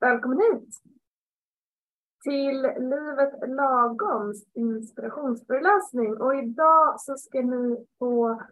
Välkommen 0.00 0.38
hit! 0.40 0.82
Till 2.24 2.62
Livet 2.62 3.48
Lagoms 3.48 4.46
inspirationsföreläsning 4.54 6.16
och 6.20 6.34
idag 6.34 7.00
så 7.00 7.16
ska 7.16 7.40
ni 7.40 7.86
få 7.98 8.42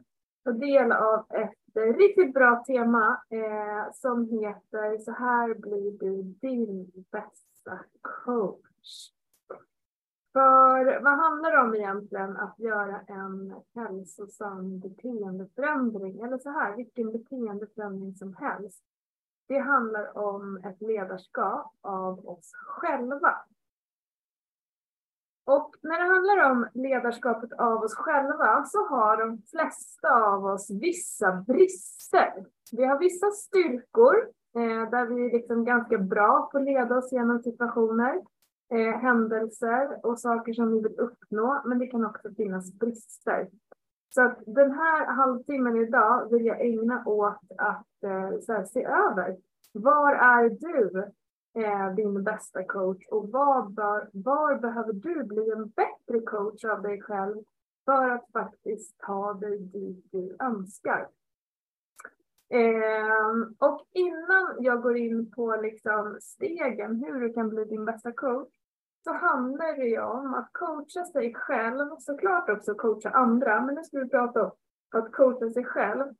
ta 0.44 0.52
del 0.52 0.92
av 0.92 1.26
ett 1.30 1.96
riktigt 1.96 2.34
bra 2.34 2.64
tema 2.66 3.22
eh, 3.30 3.92
som 3.92 4.28
heter 4.28 4.98
Så 4.98 5.12
här 5.12 5.54
blir 5.54 5.98
du 5.98 6.22
din 6.22 6.92
bästa 7.10 7.78
coach. 8.00 9.10
För 10.32 11.00
vad 11.02 11.18
handlar 11.18 11.52
det 11.52 11.62
om 11.62 11.74
egentligen 11.74 12.36
att 12.36 12.58
göra 12.58 13.00
en 13.00 13.54
hälsosam 13.74 14.80
beteendeförändring? 14.80 16.20
Eller 16.20 16.38
så 16.38 16.50
här, 16.50 16.76
vilken 16.76 17.12
beteendeförändring 17.12 18.14
som 18.14 18.34
helst. 18.34 18.82
Det 19.48 19.58
handlar 19.58 20.18
om 20.18 20.56
ett 20.56 20.82
ledarskap 20.82 21.74
av 21.80 22.28
oss 22.28 22.52
själva. 22.54 23.34
Och 25.46 25.74
när 25.82 25.98
det 25.98 26.14
handlar 26.14 26.50
om 26.50 26.68
ledarskapet 26.74 27.52
av 27.52 27.82
oss 27.82 27.94
själva 27.94 28.64
så 28.64 28.86
har 28.86 29.16
de 29.16 29.42
flesta 29.42 30.24
av 30.24 30.44
oss 30.44 30.70
vissa 30.70 31.32
brister. 31.32 32.46
Vi 32.72 32.84
har 32.84 32.98
vissa 32.98 33.30
styrkor 33.30 34.14
eh, 34.56 34.90
där 34.90 35.06
vi 35.06 35.26
är 35.26 35.32
liksom 35.32 35.64
ganska 35.64 35.98
bra 35.98 36.48
på 36.52 36.58
att 36.58 36.64
leda 36.64 36.98
oss 36.98 37.12
genom 37.12 37.42
situationer, 37.42 38.22
eh, 38.74 38.98
händelser 38.98 40.06
och 40.06 40.20
saker 40.20 40.52
som 40.52 40.72
vi 40.72 40.80
vill 40.80 40.98
uppnå. 40.98 41.62
Men 41.64 41.78
det 41.78 41.86
kan 41.86 42.06
också 42.06 42.34
finnas 42.36 42.72
brister. 42.72 43.48
Så 44.08 44.22
att 44.22 44.38
den 44.46 44.70
här 44.70 45.06
halvtimmen 45.06 45.76
idag 45.76 46.32
vill 46.32 46.46
jag 46.46 46.60
ägna 46.60 47.02
åt 47.06 47.40
att 47.58 48.02
eh, 48.04 48.38
så 48.40 48.52
här, 48.52 48.64
se 48.64 48.84
över. 48.84 49.36
Var 49.72 50.14
är 50.14 50.50
du 50.50 51.04
eh, 51.62 51.94
din 51.94 52.24
bästa 52.24 52.64
coach 52.64 53.06
och 53.10 53.28
var, 53.28 53.68
bör, 53.68 54.08
var 54.12 54.58
behöver 54.58 54.92
du 54.92 55.24
bli 55.24 55.50
en 55.50 55.68
bättre 55.68 56.20
coach 56.20 56.64
av 56.64 56.82
dig 56.82 57.02
själv 57.02 57.36
för 57.84 58.10
att 58.10 58.30
faktiskt 58.32 58.98
ta 58.98 59.34
dig 59.34 59.58
dit 59.58 60.04
du 60.12 60.36
önskar? 60.40 61.08
Eh, 62.48 63.68
och 63.68 63.86
innan 63.92 64.56
jag 64.58 64.82
går 64.82 64.96
in 64.96 65.30
på 65.30 65.56
liksom 65.62 66.18
stegen 66.20 66.96
hur 67.04 67.20
du 67.20 67.32
kan 67.32 67.48
bli 67.48 67.64
din 67.64 67.84
bästa 67.84 68.12
coach 68.12 68.55
så 69.06 69.12
handlar 69.12 69.76
det 69.76 69.86
ju 69.86 70.00
om 70.00 70.34
att 70.34 70.48
coacha 70.52 71.04
sig 71.04 71.34
själv, 71.34 71.96
såklart 71.98 72.48
också 72.48 72.74
coacha 72.74 73.10
andra, 73.10 73.60
men 73.60 73.74
nu 73.74 73.84
ska 73.84 73.98
vi 73.98 74.08
prata 74.08 74.44
om 74.44 74.50
att 74.90 75.12
coacha 75.12 75.50
sig 75.50 75.64
själv 75.64 76.14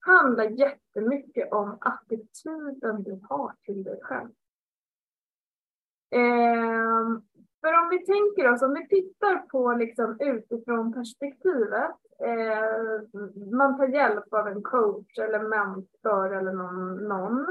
handlar 0.00 0.44
jättemycket 0.44 1.52
om 1.52 1.78
attityden 1.80 3.02
du 3.02 3.20
har 3.28 3.52
till 3.62 3.84
dig 3.84 3.98
själv. 4.02 4.30
Eh, 6.10 7.04
för 7.60 7.72
om 7.82 7.88
vi 7.90 8.06
tänker 8.06 8.52
oss, 8.52 8.62
om 8.62 8.74
vi 8.74 8.88
tittar 8.88 9.36
på 9.36 9.72
liksom 9.72 10.16
utifrån 10.20 10.92
perspektivet, 10.92 11.96
eh, 12.18 13.52
man 13.52 13.76
tar 13.76 13.86
hjälp 13.86 14.32
av 14.32 14.48
en 14.48 14.62
coach 14.62 15.18
eller 15.18 15.42
mentor 15.42 16.36
eller 16.36 16.52
någon, 16.52 17.08
någon 17.08 17.46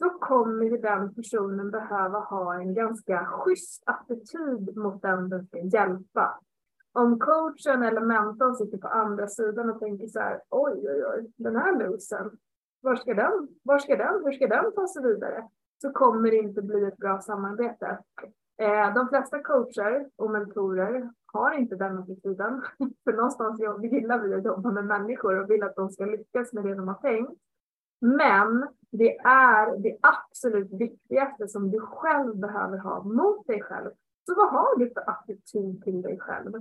så 0.00 0.10
kommer 0.10 0.64
ju 0.64 0.76
den 0.76 1.14
personen 1.14 1.70
behöva 1.70 2.18
ha 2.18 2.54
en 2.54 2.74
ganska 2.74 3.26
schysst 3.26 3.82
attityd 3.86 4.76
mot 4.76 5.02
den 5.02 5.28
den 5.28 5.46
ska 5.46 5.58
hjälpa. 5.58 6.40
Om 6.92 7.18
coachen 7.18 7.82
eller 7.82 8.00
mentorn 8.00 8.54
sitter 8.54 8.78
på 8.78 8.88
andra 8.88 9.26
sidan 9.28 9.70
och 9.70 9.80
tänker 9.80 10.06
så 10.06 10.18
här, 10.18 10.40
oj, 10.48 10.72
oj, 10.72 11.04
oj, 11.14 11.32
den 11.36 11.56
här 11.56 11.72
nosen, 11.72 12.30
var 12.80 12.96
ska 12.96 13.14
den, 13.14 13.48
var 13.62 13.78
ska 13.78 13.96
den, 13.96 14.24
hur 14.24 14.32
ska 14.32 14.46
den 14.46 14.72
ta 14.72 14.86
sig 14.88 15.02
vidare? 15.02 15.48
Så 15.82 15.92
kommer 15.92 16.30
det 16.30 16.36
inte 16.36 16.62
bli 16.62 16.84
ett 16.84 16.96
bra 16.96 17.20
samarbete. 17.20 17.98
Eh, 18.58 18.94
de 18.94 19.08
flesta 19.08 19.42
coacher 19.42 20.08
och 20.16 20.30
mentorer 20.30 21.10
har 21.32 21.52
inte 21.52 21.76
den 21.76 21.98
attityden. 21.98 22.62
För 23.04 23.12
någonstans 23.12 23.60
gillar 23.82 24.18
vi 24.18 24.34
att 24.34 24.44
jobba 24.44 24.70
med 24.70 24.84
människor 24.84 25.40
och 25.40 25.50
vill 25.50 25.62
att 25.62 25.76
de 25.76 25.90
ska 25.90 26.04
lyckas 26.04 26.52
med 26.52 26.64
det 26.64 26.74
de 26.74 26.88
har 26.88 26.94
tänkt. 26.94 27.40
Men 28.00 28.68
det 28.90 29.18
är 29.18 29.76
det 29.76 29.98
absolut 30.00 30.72
viktigaste 30.72 31.48
som 31.48 31.70
du 31.70 31.80
själv 31.80 32.36
behöver 32.36 32.78
ha 32.78 33.02
mot 33.02 33.46
dig 33.46 33.62
själv. 33.62 33.90
Så 34.26 34.34
vad 34.34 34.50
har 34.50 34.78
du 34.78 34.90
för 34.90 35.10
attityd 35.10 35.82
till 35.82 36.02
dig 36.02 36.18
själv? 36.18 36.54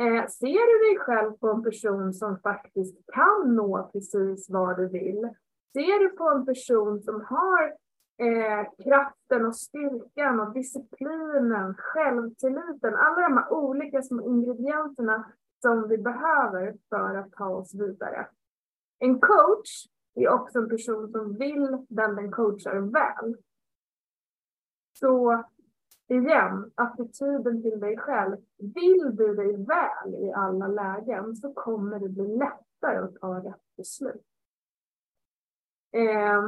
Eh, 0.00 0.26
ser 0.26 0.66
du 0.72 0.88
dig 0.88 0.98
själv 0.98 1.32
på 1.32 1.48
en 1.48 1.62
person 1.62 2.14
som 2.14 2.38
faktiskt 2.38 2.96
kan 3.12 3.56
nå 3.56 3.90
precis 3.92 4.50
vad 4.50 4.76
du 4.76 4.88
vill? 4.88 5.30
Ser 5.72 5.98
du 5.98 6.08
på 6.08 6.24
en 6.28 6.46
person 6.46 7.02
som 7.02 7.24
har 7.24 7.74
eh, 8.18 8.66
kraften 8.84 9.46
och 9.46 9.56
styrkan 9.56 10.40
och 10.40 10.54
disciplinen, 10.54 11.74
självtilliten, 11.78 12.94
alla 12.96 13.28
de 13.28 13.36
här 13.36 13.52
olika 13.52 14.02
små 14.02 14.22
ingredienserna 14.22 15.32
som 15.62 15.88
vi 15.88 15.98
behöver 15.98 16.76
för 16.88 17.14
att 17.14 17.32
ta 17.32 17.48
oss 17.48 17.74
vidare. 17.74 18.26
En 18.98 19.20
coach 19.20 19.86
är 20.24 20.32
också 20.32 20.58
en 20.58 20.68
person 20.68 21.12
som 21.12 21.36
vill 21.36 21.86
den 21.88 22.16
den 22.16 22.32
coachar 22.32 22.76
väl. 22.76 23.36
Så 24.92 25.44
igen, 26.08 26.70
attityden 26.74 27.62
till 27.62 27.80
dig 27.80 27.98
själv. 27.98 28.36
Vill 28.58 29.16
du 29.16 29.34
dig 29.34 29.56
väl 29.56 30.14
i 30.14 30.32
alla 30.32 30.66
lägen 30.66 31.36
så 31.36 31.52
kommer 31.52 31.98
det 31.98 32.08
bli 32.08 32.36
lättare 32.36 32.98
att 32.98 33.14
ta 33.14 33.34
rätt 33.34 33.76
beslut. 33.76 34.26
Eh, 35.92 36.42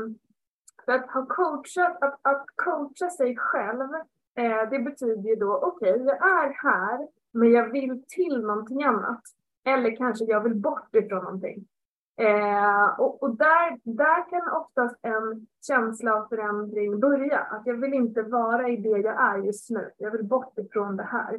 för 0.84 0.92
att 0.92 1.10
ha 1.10 1.26
coachat, 1.26 2.02
att, 2.02 2.18
att 2.22 2.46
coacha 2.56 3.10
sig 3.10 3.36
själv, 3.36 3.94
eh, 4.34 4.70
det 4.70 4.78
betyder 4.78 5.28
ju 5.28 5.36
då, 5.36 5.56
okej, 5.56 5.92
okay, 5.92 6.06
jag 6.06 6.44
är 6.44 6.52
här, 6.62 7.08
men 7.32 7.52
jag 7.52 7.72
vill 7.72 8.04
till 8.08 8.40
någonting 8.40 8.84
annat. 8.84 9.22
Eller 9.64 9.96
kanske 9.96 10.24
jag 10.24 10.40
vill 10.40 10.54
bort 10.54 10.94
ifrån 10.94 11.24
någonting. 11.24 11.68
Eh, 12.16 13.00
och, 13.00 13.22
och 13.22 13.36
där, 13.36 13.78
där 13.82 14.30
kan 14.30 14.60
oftast 14.60 14.96
en 15.02 15.46
känsla 15.66 16.14
av 16.14 16.28
förändring 16.28 17.00
börja. 17.00 17.38
Att 17.38 17.66
jag 17.66 17.74
vill 17.74 17.94
inte 17.94 18.22
vara 18.22 18.68
i 18.68 18.76
det 18.76 18.88
jag 18.88 19.20
är 19.20 19.38
just 19.38 19.70
nu. 19.70 19.90
Jag 19.96 20.10
vill 20.10 20.24
bort 20.24 20.58
ifrån 20.58 20.96
det 20.96 21.02
här. 21.02 21.34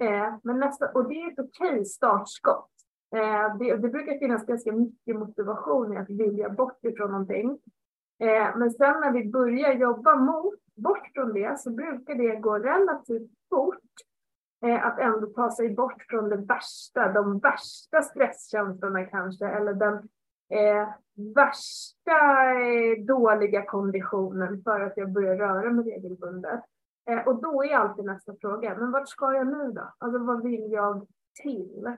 Eh, 0.00 0.34
men 0.42 0.58
nästa, 0.58 0.88
och 0.88 1.08
det 1.08 1.14
är 1.14 1.32
ett 1.32 1.38
okej 1.38 1.84
startskott. 1.84 2.70
Eh, 3.14 3.56
det, 3.58 3.76
det, 3.76 3.88
brukar 3.88 4.18
finnas 4.18 4.46
ganska 4.46 4.72
mycket 4.72 5.16
motivation 5.16 5.92
i 5.92 5.96
att 5.96 6.10
vilja 6.10 6.48
bort 6.48 6.84
ifrån 6.84 7.10
någonting. 7.10 7.58
Eh, 8.18 8.56
men 8.56 8.70
sen 8.70 9.00
när 9.00 9.12
vi 9.12 9.30
börjar 9.30 9.72
jobba 9.72 10.16
mot, 10.16 10.54
bort 10.76 11.10
från 11.14 11.32
det 11.32 11.60
så 11.60 11.70
brukar 11.70 12.14
det 12.14 12.36
gå 12.36 12.58
relativt 12.58 13.30
fort 13.50 13.79
att 14.62 14.98
ändå 14.98 15.26
ta 15.26 15.50
sig 15.50 15.74
bort 15.74 16.02
från 16.08 16.28
det 16.28 16.36
värsta, 16.36 17.12
de 17.12 17.38
värsta 17.38 18.02
stresskänslorna 18.02 19.04
kanske, 19.04 19.46
eller 19.46 19.74
den 19.74 19.94
eh, 20.50 20.88
värsta 21.34 22.50
eh, 22.60 23.04
dåliga 23.04 23.62
konditionen 23.66 24.62
för 24.62 24.80
att 24.80 24.96
jag 24.96 25.12
börjar 25.12 25.36
röra 25.36 25.70
mig 25.70 25.84
regelbundet. 25.84 26.60
Eh, 27.10 27.28
och 27.28 27.42
då 27.42 27.64
är 27.64 27.76
alltid 27.76 28.04
nästa 28.04 28.34
fråga, 28.40 28.76
men 28.78 28.90
vart 28.90 29.08
ska 29.08 29.34
jag 29.34 29.46
nu 29.46 29.72
då? 29.72 29.94
Alltså 29.98 30.18
vad 30.18 30.42
vill 30.42 30.72
jag 30.72 31.06
till? 31.42 31.96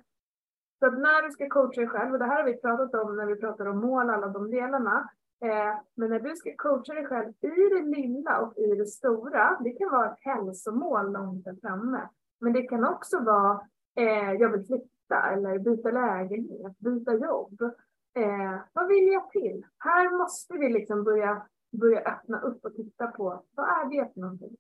Så 0.79 0.87
att 0.87 0.99
när 0.99 1.23
du 1.23 1.31
ska 1.31 1.49
coacha 1.49 1.81
dig 1.81 1.89
själv, 1.89 2.13
och 2.13 2.19
det 2.19 2.25
här 2.25 2.37
har 2.37 2.45
vi 2.45 2.61
pratat 2.61 2.95
om 2.95 3.17
när 3.17 3.27
vi 3.27 3.37
pratar 3.37 3.67
om 3.67 3.79
mål, 3.79 4.11
alla 4.11 4.27
de 4.27 4.51
delarna, 4.51 5.11
eh, 5.45 5.79
men 5.95 6.11
när 6.11 6.21
du 6.21 6.37
ska 6.37 6.51
coacha 6.57 6.95
dig 6.95 7.07
själv 7.07 7.33
i 7.41 7.49
det 7.75 7.83
lilla 7.83 8.41
och 8.41 8.59
i 8.59 8.75
det 8.75 8.87
stora, 8.87 9.59
det 9.61 9.71
kan 9.71 9.91
vara 9.91 10.13
ett 10.13 10.21
hälsomål 10.21 11.13
långt 11.13 11.45
där 11.45 11.57
framme, 11.63 12.09
men 12.43 12.53
det 12.53 12.63
kan 12.63 12.85
också 12.85 13.21
vara 13.21 13.61
eh, 13.95 14.33
jag 14.33 14.49
vill 14.49 14.67
flytta 14.67 15.31
eller 15.33 15.59
byta 15.59 15.91
lägenhet, 15.91 16.79
byta 16.79 17.15
jobb. 17.15 17.63
Eh, 18.15 18.61
vad 18.73 18.89
vill 18.89 19.07
jag 19.07 19.31
till? 19.31 19.67
Här 19.79 20.19
måste 20.19 20.55
vi 20.55 20.69
liksom 20.69 21.05
börja, 21.05 21.47
börja 21.73 22.01
öppna 22.01 22.41
upp 22.41 22.65
och 22.65 22.75
titta 22.75 23.07
på 23.07 23.45
vad 23.55 23.67
är 23.67 23.91
det 23.91 24.13
för 24.15 24.21
någonting? 24.21 24.57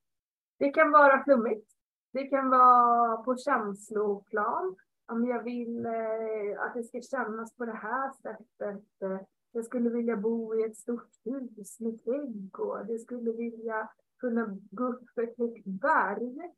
Det 0.58 0.70
kan 0.70 0.90
vara 0.90 1.25
flummigt. 1.25 1.70
Det 2.12 2.26
kan 2.26 2.50
vara 2.50 3.17
på 3.17 3.37
känsloplan. 3.37 4.76
Om 5.06 5.26
jag 5.26 5.43
vill 5.43 5.87
eh, 5.87 6.62
att 6.62 6.75
det 6.75 6.85
ska 6.85 7.00
kännas 7.00 7.56
på 7.56 7.64
det 7.64 7.73
här 7.73 8.12
sättet. 8.12 8.85
Jag 9.52 9.64
skulle 9.64 9.90
vilja 9.90 10.17
bo 10.17 10.55
i 10.55 10.64
ett 10.64 10.76
stort 10.76 11.11
hus 11.25 11.81
med 11.81 12.05
trädgård. 12.05 12.87
Jag 12.88 13.00
skulle 13.00 13.32
vilja 13.32 13.88
kunna 14.19 14.58
gå 14.70 14.85
upp 14.85 15.11
för 15.14 15.23
ett 15.23 15.38
högt 15.38 15.64
berg. 15.64 16.52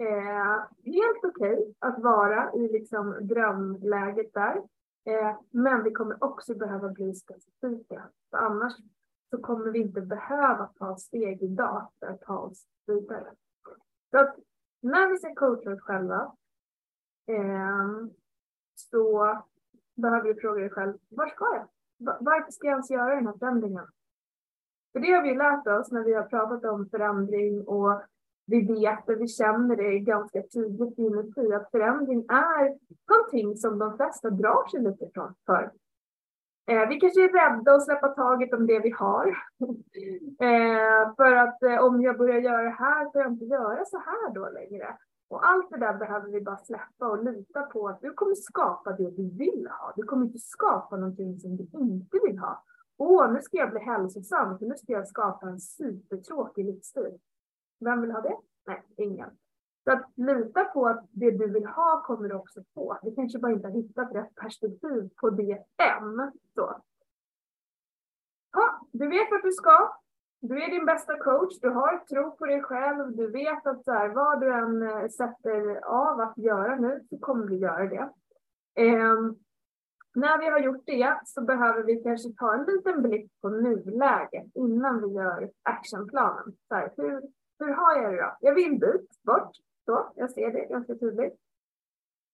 Eh, 0.00 0.58
helt 0.84 1.24
okej 1.24 1.58
okay 1.58 1.74
att 1.78 2.02
vara 2.02 2.52
i 2.54 2.68
liksom 2.68 3.16
drömläget 3.20 4.34
där. 4.34 4.56
Eh, 5.04 5.36
men 5.50 5.82
vi 5.82 5.90
kommer 5.90 6.24
också 6.24 6.54
behöva 6.54 6.88
bli 6.88 7.14
specifika. 7.14 8.08
För 8.30 8.38
annars 8.38 8.72
så 9.30 9.42
kommer 9.42 9.70
vi 9.70 9.78
inte 9.78 10.00
behöva 10.00 10.66
ta 10.78 10.96
steg 10.96 11.42
idag 11.42 11.90
för 11.98 12.06
att 12.06 12.20
ta 12.20 12.38
oss 12.38 12.66
vidare. 12.86 13.34
Så 14.10 14.18
att 14.18 14.36
när 14.82 15.10
vi 15.10 15.18
ska 15.18 15.34
coacha 15.34 15.72
oss 15.72 15.80
själva 15.80 16.34
eh, 17.26 17.86
så 18.74 19.36
behöver 19.96 20.34
vi 20.34 20.40
fråga 20.40 20.60
dig 20.60 20.70
själv, 20.70 20.98
var 21.08 21.26
ska 21.26 21.44
jag? 21.54 21.68
Varför 22.20 22.52
ska 22.52 22.66
jag 22.66 22.72
ens 22.72 22.90
göra 22.90 23.14
den 23.14 23.26
här 23.26 23.38
förändringen? 23.38 23.86
För 24.92 25.00
det 25.00 25.12
har 25.12 25.22
vi 25.22 25.34
lärt 25.34 25.66
oss 25.66 25.90
när 25.90 26.04
vi 26.04 26.14
har 26.14 26.22
pratat 26.22 26.64
om 26.64 26.88
förändring 26.88 27.66
och 27.66 28.02
vi 28.48 28.60
vet 28.60 29.08
och 29.08 29.20
vi 29.20 29.28
känner 29.28 29.76
det 29.76 29.98
ganska 29.98 30.42
tydligt 30.42 30.98
inuti 30.98 31.54
att 31.54 31.70
förändring 31.70 32.24
är 32.28 32.76
någonting 33.08 33.56
som 33.56 33.78
de 33.78 33.96
flesta 33.96 34.30
drar 34.30 34.68
sig 34.68 34.82
lite 34.82 35.10
för. 35.46 35.72
Eh, 36.66 36.88
vi 36.88 37.00
kanske 37.00 37.24
är 37.24 37.32
rädda 37.32 37.74
att 37.74 37.84
släppa 37.84 38.08
taget 38.08 38.52
om 38.52 38.66
det 38.66 38.80
vi 38.80 38.90
har. 38.90 39.26
eh, 40.40 41.14
för 41.16 41.32
att 41.32 41.62
eh, 41.62 41.78
om 41.84 42.02
jag 42.02 42.18
börjar 42.18 42.40
göra 42.40 42.62
det 42.62 42.76
här 42.78 43.10
får 43.12 43.20
jag 43.20 43.32
inte 43.32 43.44
göra 43.44 43.84
så 43.84 43.98
här 43.98 44.34
då 44.34 44.48
längre. 44.48 44.96
Och 45.28 45.48
allt 45.48 45.70
det 45.70 45.78
där 45.78 45.94
behöver 45.94 46.28
vi 46.28 46.40
bara 46.40 46.56
släppa 46.56 47.06
och 47.06 47.24
lita 47.24 47.62
på 47.62 47.88
att 47.88 48.00
du 48.00 48.12
kommer 48.12 48.34
skapa 48.34 48.92
det 48.92 49.10
du 49.10 49.30
vill 49.30 49.68
ha. 49.80 49.92
Du 49.96 50.02
kommer 50.02 50.26
inte 50.26 50.38
skapa 50.38 50.96
någonting 50.96 51.40
som 51.40 51.56
du 51.56 51.68
inte 51.72 52.18
vill 52.26 52.38
ha. 52.38 52.64
Åh, 52.96 53.32
nu 53.32 53.40
ska 53.40 53.56
jag 53.56 53.70
bli 53.70 53.80
hälsosam, 53.80 54.58
för 54.58 54.66
nu 54.66 54.74
ska 54.76 54.92
jag 54.92 55.08
skapa 55.08 55.46
en 55.46 55.60
supertråkig 55.60 56.64
livsstil. 56.64 57.18
Vem 57.80 58.00
vill 58.00 58.12
ha 58.12 58.20
det? 58.20 58.36
Nej, 58.66 58.82
ingen. 58.96 59.30
Så 59.84 59.92
att 59.92 60.12
lita 60.14 60.64
på 60.64 60.86
att 60.86 61.06
det 61.10 61.30
du 61.30 61.52
vill 61.52 61.66
ha 61.66 62.02
kommer 62.06 62.28
du 62.28 62.34
också 62.34 62.60
få. 62.74 62.98
Vi 63.02 63.14
kanske 63.14 63.38
bara 63.38 63.52
inte 63.52 63.68
har 63.68 63.74
hittat 63.74 64.14
rätt 64.14 64.34
perspektiv 64.34 65.10
på 65.16 65.30
det 65.30 65.64
än. 65.76 66.32
Så. 66.54 66.80
Ja, 68.52 68.80
du 68.92 69.08
vet 69.08 69.30
vart 69.30 69.42
du 69.42 69.52
ska. 69.52 69.92
Du 70.40 70.62
är 70.62 70.70
din 70.70 70.86
bästa 70.86 71.18
coach, 71.18 71.60
du 71.60 71.68
har 71.68 71.98
tro 71.98 72.36
på 72.36 72.46
dig 72.46 72.62
själv, 72.62 73.16
du 73.16 73.30
vet 73.30 73.66
att 73.66 73.84
så 73.84 73.92
här, 73.92 74.08
vad 74.08 74.40
du 74.40 74.54
än 74.54 74.82
eh, 74.82 75.08
sätter 75.08 75.84
av 75.84 76.20
att 76.20 76.38
göra 76.38 76.76
nu 76.76 77.06
så 77.10 77.18
kommer 77.18 77.46
du 77.46 77.56
göra 77.56 77.86
det. 77.86 78.10
Eh, 78.74 79.16
när 80.14 80.38
vi 80.38 80.46
har 80.46 80.58
gjort 80.58 80.86
det 80.86 81.20
så 81.24 81.40
behöver 81.40 81.82
vi 81.82 82.02
kanske 82.02 82.28
ta 82.32 82.54
en 82.54 82.64
liten 82.64 83.02
blick 83.02 83.40
på 83.40 83.48
nuläget 83.48 84.46
innan 84.54 85.02
vi 85.02 85.14
gör 85.14 85.50
actionplanen. 85.62 86.56
Så 86.68 86.74
här, 86.74 86.92
hur, 86.96 87.22
hur 87.58 87.72
har 87.72 88.02
jag 88.02 88.12
det 88.12 88.16
då? 88.16 88.36
Jag 88.40 88.54
vill 88.54 88.78
dit, 88.78 89.22
bort, 89.22 89.56
så, 89.84 90.12
jag 90.14 90.30
ser 90.30 90.52
det 90.52 90.66
ganska 90.66 90.94
tydligt. 90.94 91.36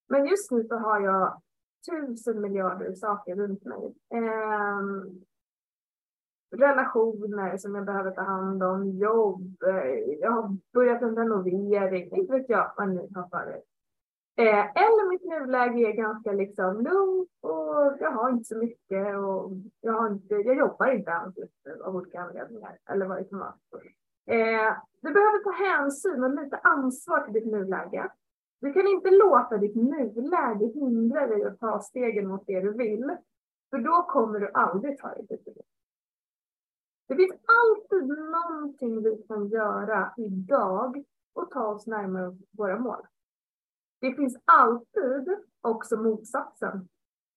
Men 0.08 0.26
just 0.26 0.50
nu 0.50 0.64
så 0.64 0.76
har 0.76 1.00
jag 1.00 1.42
tusen 1.90 2.40
miljarder 2.40 2.94
saker 2.94 3.36
runt 3.36 3.64
mig. 3.64 3.94
Eh, 4.14 4.80
relationer 6.56 7.56
som 7.56 7.74
jag 7.74 7.84
behöver 7.84 8.10
ta 8.10 8.22
hand 8.22 8.62
om, 8.62 8.90
jobb, 8.90 9.62
eh, 9.62 10.14
jag 10.20 10.30
har 10.30 10.56
börjat 10.72 11.02
en 11.02 11.16
renovering, 11.16 12.16
inte 12.16 12.32
vet 12.32 12.48
jag 12.48 12.72
vad 12.76 12.88
ni 12.88 13.10
har 13.14 13.28
för 13.28 13.50
er. 13.50 13.62
Eh, 14.36 14.64
eller 14.64 15.08
mitt 15.08 15.24
nuläge 15.24 15.88
är 15.88 15.92
ganska 15.92 16.32
liksom 16.32 16.80
lugnt 16.80 17.30
och 17.40 17.96
jag 18.00 18.10
har 18.10 18.30
inte 18.30 18.44
så 18.44 18.56
mycket 18.58 19.16
och 19.16 19.50
jag, 19.80 19.92
har 19.92 20.10
inte, 20.10 20.34
jag 20.34 20.56
jobbar 20.56 20.90
inte 20.90 21.12
alls 21.12 21.36
just 21.36 21.64
nu 21.64 21.82
av 21.82 21.96
olika 21.96 22.20
anledningar 22.20 22.78
eller 22.90 23.06
vad 23.06 23.18
det 23.18 23.24
kan 23.24 23.38
vara. 23.38 23.54
Eh, 24.26 24.76
du 25.00 25.12
behöver 25.12 25.44
ta 25.44 25.50
hänsyn 25.50 26.24
och 26.24 26.42
lite 26.42 26.56
ansvar 26.56 27.20
till 27.20 27.32
ditt 27.32 27.46
nuläge. 27.46 28.10
Du 28.60 28.72
kan 28.72 28.86
inte 28.86 29.10
låta 29.10 29.56
ditt 29.56 29.74
nuläge 29.74 30.66
hindra 30.74 31.26
dig 31.26 31.44
att 31.44 31.60
ta 31.60 31.80
stegen 31.80 32.28
mot 32.28 32.46
det 32.46 32.60
du 32.60 32.72
vill. 32.72 33.16
För 33.70 33.78
då 33.78 34.02
kommer 34.02 34.40
du 34.40 34.50
aldrig 34.54 34.98
ta 34.98 35.08
dig 35.08 35.26
dit. 35.28 35.48
Det 37.08 37.16
finns 37.16 37.34
alltid 37.44 38.08
någonting 38.08 39.02
vi 39.02 39.24
kan 39.28 39.48
göra 39.48 40.14
idag 40.16 41.04
och 41.32 41.50
ta 41.50 41.66
oss 41.66 41.86
närmare 41.86 42.36
våra 42.50 42.78
mål. 42.78 43.06
Det 44.00 44.14
finns 44.14 44.36
alltid 44.44 45.38
också 45.60 45.96
motsatsen. 45.96 46.88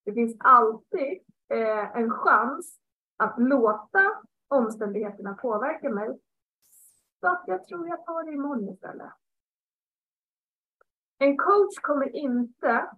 Det 0.06 0.14
finns 0.14 0.36
alltid 0.40 1.20
eh, 1.50 1.98
en 1.98 2.12
chans 2.12 2.80
att 3.18 3.40
låta 3.40 4.22
omständigheterna 4.48 5.34
påverka 5.34 5.90
mig. 5.90 6.20
Så 7.20 7.28
att 7.28 7.44
jag 7.48 7.64
tror 7.64 7.88
jag 7.88 8.06
tar 8.06 8.24
det 8.24 8.32
imorgon 8.32 8.70
istället. 8.70 9.12
En 11.20 11.38
coach 11.38 11.80
kommer 11.82 12.16
inte 12.16 12.90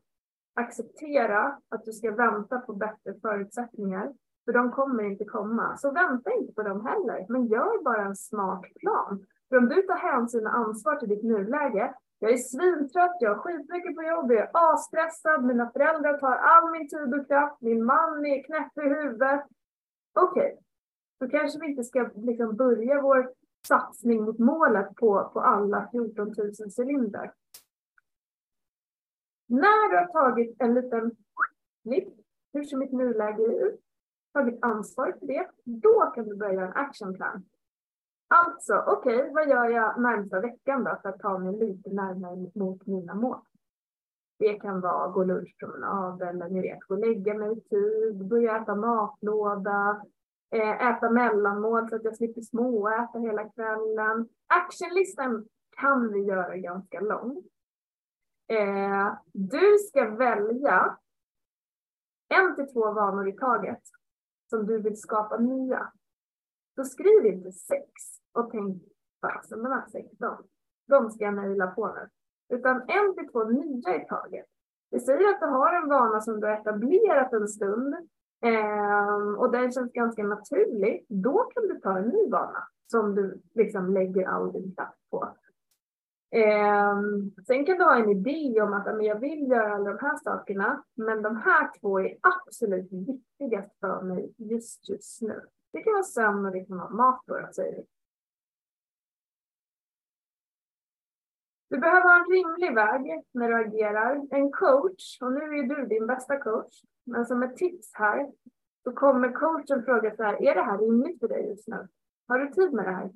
acceptera 0.54 1.60
att 1.70 1.86
du 1.86 1.92
ska 1.92 2.12
vänta 2.12 2.60
på 2.60 2.74
bättre 2.74 3.14
förutsättningar 3.22 4.14
för 4.46 4.54
de 4.54 4.72
kommer 4.72 5.04
inte 5.04 5.26
komma. 5.26 5.78
Så 5.78 5.92
vänta 5.92 6.32
inte 6.32 6.54
på 6.54 6.64
dem 6.64 6.86
heller, 6.86 7.26
men 7.30 7.48
gör 7.48 7.84
bara 7.84 8.06
en 8.06 8.16
smart 8.16 8.66
plan. 8.76 9.26
För 9.50 9.58
om 9.58 9.70
du 9.70 9.82
tar 9.82 9.96
hänsyn 9.96 10.48
och 10.48 10.56
ansvar 10.56 10.96
till 10.96 11.10
ditt 11.10 11.24
nuläge, 11.24 11.94
jag 12.20 12.32
är 12.32 12.38
svintrött, 12.38 13.18
jag 13.20 13.36
har 13.36 13.38
skitmycket 13.38 13.96
på 13.96 14.04
jobbet, 14.04 14.38
jag 14.38 14.64
är 14.64 14.74
asstressad, 14.74 15.44
mina 15.44 15.72
föräldrar 15.72 16.18
tar 16.18 16.36
all 16.36 16.72
min 16.72 16.90
tid 16.90 17.20
och 17.20 17.28
kraft, 17.28 17.62
min 17.62 17.86
man 17.86 18.26
är 18.26 18.44
knäpp 18.44 18.78
i 18.78 18.90
huvudet. 18.90 19.46
Okej, 20.14 20.54
okay. 20.54 20.58
då 21.20 21.28
kanske 21.28 21.60
vi 21.60 21.68
inte 21.68 21.84
ska 21.84 22.10
liksom 22.16 22.56
börja 22.56 23.02
vår 23.02 23.34
satsning 23.68 24.24
mot 24.24 24.40
målet 24.40 24.96
på, 24.96 25.30
på 25.34 25.40
alla 25.40 25.90
14 25.92 26.28
000 26.38 26.54
cylindrar. 26.78 27.34
När 29.48 29.90
du 29.92 29.98
har 29.98 30.08
tagit 30.08 30.56
en 30.60 30.74
liten 30.74 31.12
knipp, 31.84 32.14
hur 32.54 32.64
ser 32.64 32.78
mitt 32.78 32.92
nuläge 32.92 33.44
ut? 33.44 33.82
tagit 34.34 34.60
ansvar 34.62 35.16
för 35.20 35.28
det, 35.28 35.48
då 35.64 36.12
kan 36.16 36.26
du 36.26 36.36
börja 36.36 36.54
göra 36.54 36.68
en 36.68 36.86
actionplan. 36.86 37.46
Alltså, 38.28 38.84
okej, 38.88 39.18
okay, 39.18 39.34
vad 39.34 39.50
gör 39.50 39.70
jag 39.70 40.02
närmsta 40.02 40.40
veckan 40.40 40.84
då 40.84 41.00
för 41.02 41.10
att 41.10 41.20
ta 41.20 41.38
mig 41.38 41.54
lite 41.54 41.90
närmare 41.90 42.52
mot 42.56 42.86
mina 42.86 43.16
mål? 43.16 43.40
Det 44.40 44.54
kan 44.54 44.82
vara 44.82 45.08
gå 45.08 45.24
lunchpromenad 45.24 46.22
eller 46.22 46.50
ni 46.50 46.62
vet, 46.62 46.80
gå 46.80 46.94
och 46.94 47.00
lägga 47.00 47.34
mig 47.34 47.58
i 47.58 47.62
tid, 47.62 48.28
börja 48.28 48.58
äta 48.58 48.76
matlåda, 48.76 50.04
Eh, 50.52 50.90
äta 50.90 51.10
mellanmål 51.10 51.90
så 51.90 51.96
att 51.96 52.04
jag 52.04 52.18
slipper 52.18 52.42
småäta 52.42 53.20
hela 53.20 53.50
kvällen. 53.50 54.30
Actionlistan 54.48 55.46
kan 55.70 56.14
vi 56.14 56.20
göra 56.20 56.58
ganska 56.58 57.00
lång. 57.00 57.44
Eh, 58.48 59.14
du 59.34 59.78
ska 59.78 60.10
välja 60.10 60.98
en 62.30 62.56
till 62.56 62.74
två 62.74 62.92
vanor 62.92 63.30
i 63.30 63.34
taget 63.34 63.82
som 64.50 64.66
du 64.66 64.82
vill 64.82 64.98
skapa 64.98 65.38
nya. 65.38 65.92
Så 66.76 66.84
skriv 66.84 67.26
inte 67.26 67.52
sex 67.52 67.92
och 68.34 68.52
tänk 68.52 68.84
fasen 69.22 69.64
de 69.64 69.72
här 69.72 69.88
sex, 69.90 70.18
de, 70.18 70.44
de 70.88 71.10
ska 71.12 71.24
jag 71.24 71.34
mejla 71.34 71.68
på 71.68 71.88
nu. 71.88 72.10
Utan 72.58 72.76
en 72.82 73.16
till 73.16 73.32
två 73.32 73.44
nya 73.44 73.96
i 73.96 74.06
taget. 74.08 74.46
Vi 74.92 75.00
säger 75.00 75.30
att 75.30 75.40
du 75.40 75.46
har 75.46 75.74
en 75.74 75.90
vana 75.90 76.22
som 76.22 76.40
du 76.40 76.48
har 76.48 76.54
etablerat 76.54 77.34
en 77.34 77.48
stund 77.48 77.96
eh, 78.42 79.34
och 79.38 79.52
den 79.52 79.72
känns 79.72 79.94
ganska 79.94 80.24
naturlig. 80.24 81.06
Då 81.08 81.38
kan 81.54 81.68
du 81.68 81.80
ta 81.80 81.98
en 81.98 82.08
ny 82.08 82.30
vana 82.30 82.68
som 82.92 83.16
du 83.16 83.42
liksom 83.54 83.94
lägger 83.94 84.28
all 84.28 84.52
din 84.52 84.76
kraft 84.76 85.10
på. 85.12 85.36
Eh, 86.32 87.00
sen 87.48 87.66
kan 87.66 87.78
du 87.78 87.84
ha 87.84 87.96
en 87.96 88.10
idé 88.10 88.62
om 88.62 88.74
att 88.74 88.86
men 88.86 89.06
jag 89.06 89.20
vill 89.20 89.50
göra 89.50 89.74
alla 89.74 89.94
de 89.94 90.06
här 90.06 90.18
sakerna, 90.18 90.84
men 90.96 91.22
de 91.22 91.36
här 91.36 91.80
två 91.80 92.00
är 92.00 92.18
absolut 92.22 92.92
viktigast 92.92 93.80
för 93.80 94.02
mig 94.02 94.34
just 94.38 94.90
just 94.90 95.22
nu. 95.22 95.42
Det 95.72 95.82
kan 95.82 95.94
vara 95.94 96.04
sömn 96.04 96.46
och 96.46 96.52
det 96.52 96.66
kan 96.66 96.78
vara 96.78 96.90
mat 96.90 97.24
då, 97.26 97.50
säger 97.52 97.76
vi. 97.76 97.86
Du 101.70 101.78
behöver 101.78 102.02
ha 102.02 102.18
en 102.18 102.32
rimlig 102.32 102.76
väg 102.76 103.24
när 103.32 103.48
du 103.48 103.56
agerar. 103.56 104.28
En 104.32 104.52
coach, 104.52 105.22
och 105.22 105.34
nu 105.34 105.40
är 105.40 105.64
du 105.64 105.86
din 105.86 106.08
bästa 106.08 106.38
coach, 106.38 106.84
men 107.10 107.26
som 107.26 107.44
ett 107.44 107.58
tips 107.58 107.92
här 107.94 108.32
så 108.84 108.92
kommer 108.92 109.32
coachen 109.32 109.86
fråga 109.86 110.16
så 110.16 110.24
här, 110.24 110.44
är 110.44 110.56
det 110.56 110.62
här 110.62 110.78
rimligt 110.78 111.20
för 111.20 111.28
dig 111.28 111.50
just 111.50 111.68
nu? 111.68 111.88
Har 112.28 112.40
du 112.40 112.52
tid 112.52 112.74
med 112.74 112.86
det 112.86 112.92
här? 112.92 113.12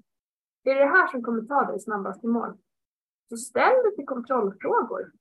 Är 0.64 0.76
det 0.76 0.80
det 0.80 0.86
här 0.86 1.08
som 1.08 1.24
kommer 1.24 1.42
ta 1.42 1.66
dig 1.66 1.80
snabbast 1.80 2.20
till 2.20 2.30
mål? 2.30 2.58
Så 3.30 3.38
ställ 3.38 3.76
lite 3.86 4.04
kontrollfrågor. 4.04 5.12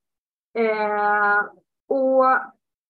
Eh, 0.55 1.45
och 1.87 2.25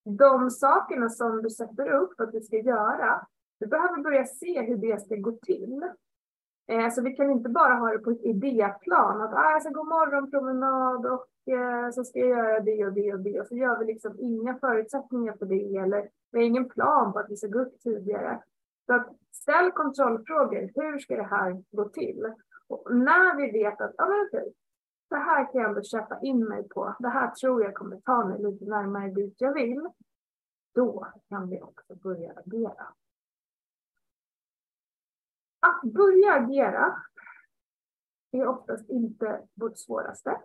de 0.05 0.51
sakerna 0.51 1.09
som 1.09 1.43
du 1.43 1.51
sätter 1.51 1.91
upp 1.91 2.21
att 2.21 2.33
du 2.33 2.41
ska 2.41 2.57
göra, 2.57 3.27
du 3.61 3.67
behöver 3.67 4.03
börja 4.03 4.25
se 4.25 4.63
hur 4.63 4.77
det 4.77 5.03
ska 5.03 5.17
gå 5.17 5.33
till. 5.33 5.83
Eh, 6.67 6.91
så 6.91 7.03
vi 7.03 7.13
kan 7.13 7.31
inte 7.31 7.49
bara 7.49 7.75
ha 7.75 7.91
det 7.91 7.99
på 7.99 8.11
ett 8.11 8.23
idéplan, 8.23 9.21
att 9.21 9.35
ah, 9.35 9.51
jag 9.51 9.63
ska 9.63 9.71
gå 9.71 9.85
morgonpromenad 9.85 11.07
och 11.07 11.53
eh, 11.53 11.91
så 11.91 12.05
ska 12.05 12.19
jag 12.19 12.29
göra 12.29 12.61
det 12.61 12.87
och 12.87 12.93
det 12.93 13.15
och 13.15 13.21
det 13.21 13.41
och 13.41 13.47
så 13.47 13.57
gör 13.57 13.79
vi 13.79 13.85
liksom 13.85 14.17
inga 14.21 14.59
förutsättningar 14.59 15.33
för 15.39 15.47
det 15.47 15.77
eller 15.77 16.09
vi 16.33 16.39
har 16.39 16.47
ingen 16.47 16.69
plan 16.69 17.13
på 17.13 17.19
att 17.19 17.31
vi 17.31 17.37
ska 17.37 17.47
gå 17.47 17.61
upp 17.61 17.81
tidigare. 17.81 18.43
Så 18.87 18.95
att 18.95 19.09
ställ 19.33 19.73
kontrollfrågor, 19.73 20.71
hur 20.75 20.99
ska 20.99 21.17
det 21.17 21.23
här 21.23 21.63
gå 21.71 21.89
till? 21.89 22.35
Och 22.69 22.95
när 22.95 23.37
vi 23.37 23.51
vet 23.51 23.81
att, 23.81 23.95
ja 23.99 24.05
ah, 24.05 24.09
men 24.09 24.27
okej, 24.27 24.53
det 25.11 25.17
här 25.17 25.53
kan 25.53 25.61
jag 25.61 25.69
ändå 25.69 25.83
köpa 25.83 26.21
in 26.21 26.45
mig 26.45 26.69
på. 26.69 26.95
Det 26.99 27.09
här 27.09 27.31
tror 27.31 27.63
jag 27.63 27.75
kommer 27.75 27.97
ta 27.97 28.25
mig 28.25 28.43
lite 28.43 28.65
närmare 28.65 29.11
dit 29.11 29.35
jag 29.39 29.55
vill. 29.55 29.89
Då 30.75 31.07
kan 31.29 31.51
vi 31.51 31.63
också 31.63 31.95
börja 31.95 32.33
agera. 32.33 32.87
Att 35.67 35.93
börja 35.93 36.33
agera 36.33 37.03
är 38.33 38.47
oftast 38.47 38.91
inte 38.91 39.43
vårt 39.55 39.79
svåraste. 39.79 40.41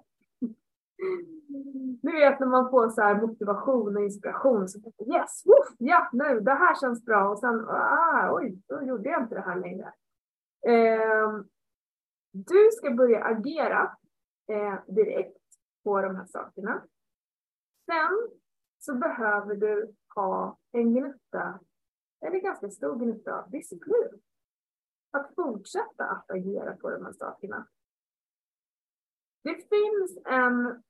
Nu 2.01 2.11
vet 2.11 2.39
när 2.39 2.47
man 2.47 2.69
får 2.69 2.89
så 2.89 3.01
här 3.01 3.21
motivation 3.21 3.97
och 3.97 4.03
inspiration 4.03 4.67
så 4.67 4.79
tänker 4.79 5.15
yes, 5.15 5.45
woof, 5.45 5.75
ja 5.77 6.09
nu, 6.13 6.39
det 6.39 6.53
här 6.53 6.75
känns 6.75 7.05
bra 7.05 7.29
och 7.29 7.39
sen, 7.39 7.65
ah, 7.69 8.31
oj, 8.31 8.61
då 8.67 8.83
gjorde 8.83 9.09
jag 9.09 9.23
inte 9.23 9.35
det 9.35 9.41
här 9.41 9.59
längre. 9.59 9.93
Eh, 10.67 11.41
du 12.31 12.69
ska 12.71 12.91
börja 12.91 13.23
agera 13.23 13.97
eh, 14.49 14.79
direkt 14.87 15.37
på 15.83 16.01
de 16.01 16.15
här 16.15 16.25
sakerna. 16.25 16.83
Sen 17.85 18.37
så 18.79 18.95
behöver 18.95 19.55
du 19.55 19.93
ha 20.15 20.57
en 20.71 20.93
gnutta, 20.93 21.59
eller 22.25 22.39
ganska 22.39 22.69
stor 22.69 22.95
gnutta 22.95 23.47
disciplin. 23.47 24.21
Att 25.11 25.35
fortsätta 25.35 26.05
att 26.05 26.31
agera 26.31 26.75
på 26.75 26.89
de 26.89 27.05
här 27.05 27.13
sakerna. 27.13 27.67
Det 29.43 29.55
finns 29.55 30.17
en 30.25 30.83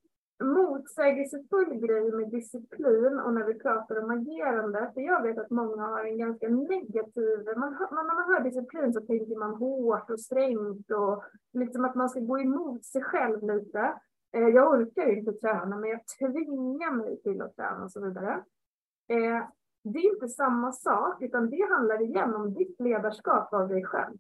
motsägelsefull 0.44 1.74
grej 1.74 2.12
med 2.12 2.30
disciplin 2.30 3.20
och 3.20 3.34
när 3.34 3.44
vi 3.44 3.54
pratar 3.54 4.04
om 4.04 4.10
agerande. 4.10 4.92
För 4.94 5.02
jag 5.02 5.24
vet 5.24 5.38
att 5.38 5.50
många 5.50 5.84
har 5.84 6.06
en 6.06 6.18
ganska 6.18 6.50
negativ, 6.50 7.46
man, 7.58 7.72
när 7.92 8.16
man 8.16 8.34
hör 8.34 8.44
disciplin 8.44 8.94
så 8.94 9.02
tänker 9.02 9.36
man 9.36 9.56
hårt 9.56 10.10
och 10.10 10.20
strängt 10.20 10.92
och 10.92 11.24
liksom 11.54 11.86
att 11.86 11.96
man 11.96 12.10
ska 12.10 12.20
gå 12.20 12.40
emot 12.40 12.86
sig 12.86 13.04
själv 13.04 13.56
lite. 13.56 14.00
Eh, 14.34 14.48
jag 14.48 14.74
orkar 14.74 15.08
ju 15.08 15.20
inte 15.20 15.34
träna 15.34 15.78
men 15.78 15.90
jag 15.90 16.02
tvingar 16.20 16.92
mig 16.92 17.22
till 17.22 17.42
att 17.42 17.56
träna 17.56 17.84
och 17.84 17.92
så 17.92 18.06
vidare. 18.06 18.44
Eh, 19.10 19.44
det 19.94 20.00
är 20.00 20.14
inte 20.14 20.28
samma 20.28 20.72
sak 20.72 21.22
utan 21.22 21.50
det 21.50 21.70
handlar 21.70 22.02
igen 22.02 22.36
om 22.36 22.54
ditt 22.54 22.80
ledarskap 22.80 23.54
av 23.54 23.68
dig 23.68 23.84
själv. 23.84 24.18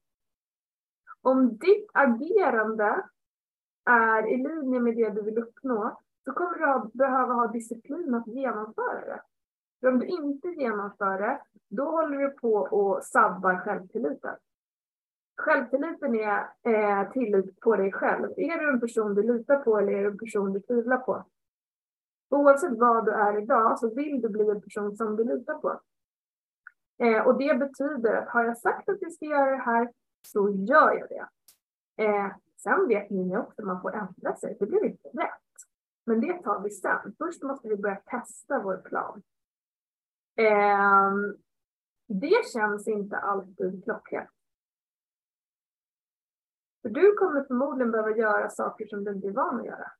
Om 1.21 1.57
ditt 1.57 1.89
agerande 1.93 3.05
är 3.85 4.27
i 4.27 4.37
linje 4.37 4.79
med 4.79 4.95
det 4.95 5.09
du 5.09 5.21
vill 5.21 5.37
uppnå 5.37 5.99
så 6.25 6.31
kommer 6.31 6.81
du 6.83 6.97
behöva 6.97 7.33
ha 7.33 7.47
disciplin 7.47 8.15
att 8.15 8.27
genomföra 8.27 9.05
det. 9.05 9.21
För 9.79 9.87
om 9.87 9.99
du 9.99 10.05
inte 10.05 10.47
genomför 10.47 11.19
det, 11.19 11.41
då 11.69 11.83
håller 11.83 12.17
du 12.17 12.29
på 12.29 12.53
och 12.53 13.03
sabbar 13.03 13.55
självtilliten. 13.55 14.35
Självtilliten 15.37 16.15
är 16.15 16.49
eh, 16.63 17.11
tillit 17.11 17.59
på 17.59 17.75
dig 17.75 17.91
själv. 17.91 18.29
Är 18.37 18.59
du 18.59 18.69
en 18.69 18.79
person 18.79 19.15
du 19.15 19.23
litar 19.23 19.57
på 19.57 19.77
eller 19.77 19.91
är 19.91 20.01
du 20.01 20.07
en 20.07 20.17
person 20.17 20.53
du 20.53 20.59
tvivlar 20.59 20.97
på? 20.97 21.25
Oavsett 22.29 22.77
vad 22.77 23.05
du 23.05 23.11
är 23.11 23.41
idag 23.41 23.79
så 23.79 23.89
vill 23.89 24.21
du 24.21 24.29
bli 24.29 24.49
en 24.49 24.61
person 24.61 24.97
som 24.97 25.15
du 25.15 25.23
litar 25.23 25.53
på. 25.53 25.81
Eh, 27.03 27.27
och 27.27 27.37
det 27.37 27.59
betyder 27.59 28.13
att 28.13 28.29
har 28.29 28.43
jag 28.43 28.57
sagt 28.57 28.89
att 28.89 29.01
jag 29.01 29.13
ska 29.13 29.25
göra 29.25 29.51
det 29.51 29.63
här 29.63 29.91
så 30.27 30.49
gör 30.49 30.91
jag 30.91 31.09
det. 31.09 31.27
Eh, 32.03 32.31
sen 32.63 32.87
vet 32.87 33.09
ni 33.09 33.37
också 33.37 33.61
att 33.61 33.67
man 33.67 33.81
får 33.81 33.95
ändra 33.95 34.35
sig. 34.35 34.57
Det 34.59 34.65
blir 34.65 34.85
inte 34.85 35.09
rätt. 35.09 35.41
Men 36.05 36.21
det 36.21 36.43
tar 36.43 36.61
vi 36.61 36.69
sen. 36.69 37.15
Först 37.17 37.43
måste 37.43 37.67
vi 37.67 37.75
börja 37.75 38.01
testa 38.05 38.59
vår 38.59 38.77
plan. 38.77 39.23
Eh, 40.35 41.11
det 42.07 42.45
känns 42.53 42.87
inte 42.87 43.17
alltid 43.17 43.83
klockrent. 43.83 44.29
För 46.81 46.89
du 46.89 47.13
kommer 47.13 47.43
förmodligen 47.43 47.91
behöva 47.91 48.17
göra 48.17 48.49
saker 48.49 48.87
som 48.87 49.03
du 49.03 49.11
inte 49.11 49.27
är 49.27 49.31
van 49.31 49.59
att 49.59 49.65
göra. 49.65 49.91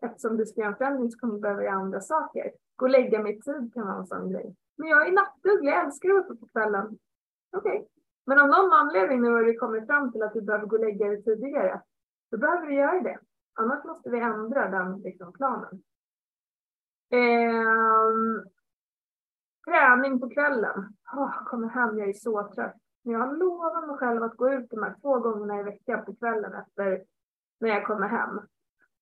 Eftersom 0.00 0.36
du 0.36 0.46
ska 0.46 0.60
göra 0.60 0.70
en 0.70 0.76
förändring 0.76 1.10
så 1.10 1.18
kommer 1.18 1.34
du 1.34 1.40
behöva 1.40 1.62
göra 1.62 1.74
andra 1.74 2.00
saker. 2.00 2.52
Gå 2.76 2.84
och 2.86 2.90
lägga 2.90 3.22
mig 3.22 3.36
i 3.36 3.40
tid 3.40 3.74
kan 3.74 3.86
vara 3.86 3.96
en 3.96 4.06
sån 4.06 4.32
grej. 4.32 4.56
Men 4.76 4.88
jag 4.88 5.08
är 5.08 5.12
nattuglig, 5.12 5.72
jag 5.72 5.84
älskar 5.84 6.08
att 6.08 6.14
vara 6.14 6.24
uppe 6.24 6.34
på 6.36 6.46
kvällen. 6.46 6.98
Okej. 7.56 7.78
Okay. 7.78 7.86
Men 8.26 8.38
av 8.38 8.48
någon 8.48 8.72
anledning 8.72 9.22
nu 9.22 9.30
har 9.30 9.42
du 9.42 9.54
kommit 9.54 9.86
fram 9.86 10.12
till 10.12 10.22
att 10.22 10.32
du 10.32 10.40
behöver 10.40 10.66
gå 10.66 10.76
och 10.76 10.84
lägga 10.84 11.06
dig 11.06 11.22
tidigare, 11.22 11.82
då 12.30 12.38
behöver 12.38 12.66
du 12.66 12.74
göra 12.74 13.00
det. 13.00 13.18
Annars 13.54 13.84
måste 13.84 14.10
vi 14.10 14.20
ändra 14.20 14.68
den 14.68 15.00
liksom, 15.00 15.32
planen. 15.32 15.82
Eh, 17.10 18.44
träning 19.68 20.20
på 20.20 20.30
kvällen. 20.30 20.96
Oh, 21.12 21.44
kommer 21.44 21.68
hem, 21.68 21.98
jag 21.98 22.08
är 22.08 22.12
så 22.12 22.52
trött. 22.54 22.76
Men 23.02 23.12
jag 23.12 23.20
har 23.20 23.36
lovat 23.36 23.88
mig 23.88 23.96
själv 23.96 24.22
att 24.22 24.36
gå 24.36 24.52
ut 24.52 24.70
de 24.70 24.82
här 24.82 24.94
två 25.00 25.18
gångerna 25.18 25.60
i 25.60 25.62
veckan 25.62 26.04
på 26.04 26.14
kvällen 26.14 26.54
efter 26.54 27.04
när 27.60 27.68
jag 27.68 27.86
kommer 27.86 28.08
hem. 28.08 28.40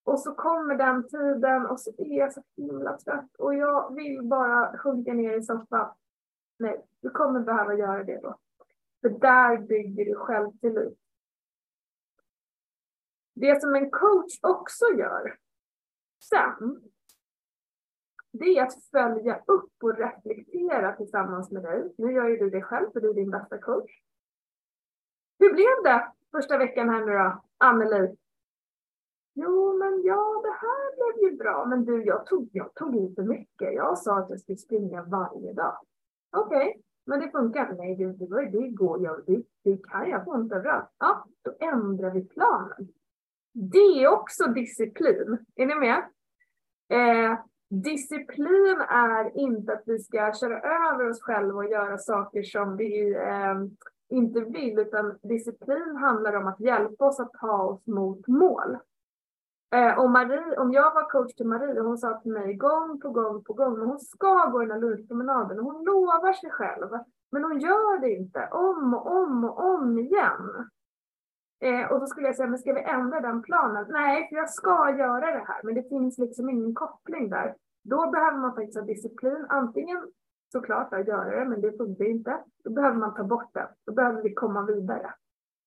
Och 0.08 0.20
så 0.20 0.34
kommer 0.34 0.74
den 0.74 1.08
tiden 1.08 1.66
och 1.66 1.80
så 1.80 1.90
är 1.98 2.18
jag 2.18 2.32
så 2.32 2.42
himla 2.56 2.98
trött 2.98 3.36
och 3.38 3.54
jag 3.54 3.94
vill 3.94 4.22
bara 4.22 4.78
sjunka 4.78 5.12
ner 5.12 5.38
i 5.38 5.42
soffan. 5.42 5.94
Nej, 6.58 6.84
du 7.02 7.10
kommer 7.10 7.40
behöva 7.40 7.74
göra 7.74 8.04
det 8.04 8.20
då. 8.22 8.38
För 9.00 9.08
där 9.08 9.58
bygger 9.58 10.04
du 10.04 10.14
självtillit. 10.14 10.98
Det 13.34 13.60
som 13.60 13.74
en 13.74 13.90
coach 13.90 14.38
också 14.42 14.84
gör 14.98 15.36
sen, 16.24 16.82
det 18.32 18.58
är 18.58 18.62
att 18.62 18.84
följa 18.84 19.42
upp 19.46 19.72
och 19.82 19.98
reflektera 19.98 20.96
tillsammans 20.96 21.50
med 21.50 21.62
dig. 21.62 21.94
Nu 21.98 22.12
gör 22.12 22.28
ju 22.28 22.36
du 22.36 22.50
det 22.50 22.62
själv, 22.62 22.90
för 22.92 23.00
du 23.00 23.10
är 23.10 23.14
din 23.14 23.30
bästa 23.30 23.58
coach. 23.58 23.90
Hur 25.38 25.52
blev 25.52 25.92
det 25.92 26.12
första 26.30 26.58
veckan 26.58 26.88
här 26.88 27.06
nu 27.06 27.12
då, 27.12 27.42
Anneli? 27.58 28.16
Jo, 29.40 29.78
men 29.78 30.02
ja, 30.02 30.42
det 30.42 30.56
här 30.66 30.96
blev 30.96 31.30
ju 31.30 31.36
bra. 31.36 31.66
Men 31.66 31.84
du, 31.84 32.04
jag 32.04 32.26
tog, 32.26 32.48
jag 32.52 32.74
tog 32.74 32.96
i 32.96 33.14
för 33.14 33.22
mycket. 33.22 33.74
Jag 33.74 33.98
sa 33.98 34.18
att 34.18 34.30
jag 34.30 34.40
skulle 34.40 34.58
springa 34.58 35.02
varje 35.02 35.52
dag. 35.52 35.78
Okej, 36.36 36.68
okay, 36.68 36.82
men 37.06 37.20
det 37.20 37.30
funkar. 37.30 37.74
Nej, 37.78 37.96
det, 37.96 38.12
det, 38.12 38.50
det 38.50 38.68
går 38.68 39.02
jag. 39.02 39.20
Det, 39.26 39.42
det 39.64 39.84
kan 39.84 40.10
jag 40.10 40.24
få 40.24 40.32
ont 40.32 40.52
överallt. 40.52 40.88
Ja, 40.98 41.26
då 41.42 41.66
ändrar 41.66 42.10
vi 42.10 42.24
planen. 42.24 42.88
Det 43.52 44.02
är 44.02 44.08
också 44.08 44.44
disciplin. 44.44 45.38
Är 45.54 45.66
ni 45.66 45.74
med? 45.74 45.98
Eh, 46.90 47.38
disciplin 47.70 48.80
är 48.88 49.38
inte 49.38 49.72
att 49.72 49.82
vi 49.86 49.98
ska 49.98 50.32
köra 50.34 50.60
över 50.60 51.10
oss 51.10 51.22
själva 51.22 51.58
och 51.58 51.70
göra 51.70 51.98
saker 51.98 52.42
som 52.42 52.76
vi 52.76 53.14
eh, 53.14 53.54
inte 54.08 54.40
vill, 54.40 54.78
utan 54.78 55.18
disciplin 55.22 55.96
handlar 55.96 56.36
om 56.36 56.46
att 56.46 56.60
hjälpa 56.60 57.08
oss 57.08 57.20
att 57.20 57.32
ta 57.32 57.62
oss 57.62 57.86
mot 57.86 58.26
mål. 58.26 58.78
Eh, 59.70 59.98
och 59.98 60.10
Marie, 60.10 60.56
om 60.58 60.72
jag 60.72 60.94
var 60.94 61.10
coach 61.10 61.34
till 61.34 61.46
Marie, 61.46 61.80
hon 61.80 61.98
sa 61.98 62.20
till 62.20 62.32
mig 62.32 62.54
gång 62.54 63.00
på 63.00 63.10
gång 63.10 63.44
på 63.44 63.52
gång, 63.52 63.78
men 63.78 63.88
hon 63.88 64.00
ska 64.00 64.50
gå 64.50 64.58
den 64.58 64.70
här 64.70 64.78
lunchpromenaden, 64.78 65.58
hon 65.58 65.84
lovar 65.84 66.32
sig 66.32 66.50
själv, 66.50 66.88
men 67.32 67.44
hon 67.44 67.60
gör 67.60 68.00
det 68.00 68.10
inte, 68.10 68.48
om 68.52 68.94
och 68.94 69.16
om 69.16 69.44
och 69.44 69.64
om 69.64 69.98
igen. 69.98 70.68
Eh, 71.60 71.92
och 71.92 72.00
då 72.00 72.06
skulle 72.06 72.26
jag 72.26 72.36
säga, 72.36 72.48
men 72.48 72.58
ska 72.58 72.72
vi 72.72 72.82
ändra 72.82 73.20
den 73.20 73.42
planen? 73.42 73.86
Nej, 73.88 74.28
för 74.28 74.36
jag 74.36 74.50
ska 74.50 74.96
göra 74.98 75.30
det 75.30 75.44
här, 75.46 75.60
men 75.62 75.74
det 75.74 75.88
finns 75.88 76.18
liksom 76.18 76.48
ingen 76.48 76.74
koppling 76.74 77.30
där. 77.30 77.54
Då 77.84 78.10
behöver 78.10 78.38
man 78.38 78.54
faktiskt 78.54 78.78
ha 78.78 78.84
disciplin, 78.84 79.46
antingen 79.48 80.12
såklart 80.52 80.92
att 80.92 81.08
göra 81.08 81.38
det, 81.38 81.44
men 81.44 81.60
det 81.60 81.76
funkar 81.76 82.04
inte. 82.04 82.38
Då 82.64 82.70
behöver 82.70 82.96
man 82.96 83.14
ta 83.14 83.24
bort 83.24 83.54
det, 83.54 83.68
då 83.86 83.92
behöver 83.92 84.22
vi 84.22 84.34
komma 84.34 84.62
vidare. 84.62 85.14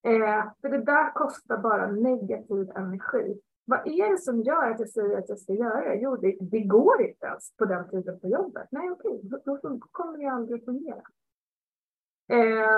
Eh, 0.04 0.44
för 0.62 0.70
det 0.70 0.82
där 0.86 1.14
kostar 1.14 1.58
bara 1.58 1.88
negativ 1.88 2.72
energi. 2.76 3.42
Vad 3.72 3.88
är 3.88 4.12
det 4.12 4.18
som 4.18 4.42
gör 4.42 4.72
att 4.72 4.80
jag 4.80 4.90
säger 4.90 5.18
att 5.18 5.30
jag 5.30 5.40
ska 5.40 5.54
göra 5.54 5.90
det? 5.90 5.96
Jo, 5.96 6.16
det, 6.16 6.38
det 6.42 6.60
går 6.60 7.02
inte 7.02 7.26
ens 7.26 7.56
på 7.58 7.66
den 7.66 7.90
tiden 7.90 8.20
på 8.20 8.28
jobbet. 8.28 8.68
Nej, 8.72 8.92
okej, 8.92 9.20
då, 9.24 9.40
då 9.46 9.80
kommer 9.92 10.18
det 10.18 10.26
aldrig 10.26 10.60
att 10.60 10.66
fungera. 10.66 11.04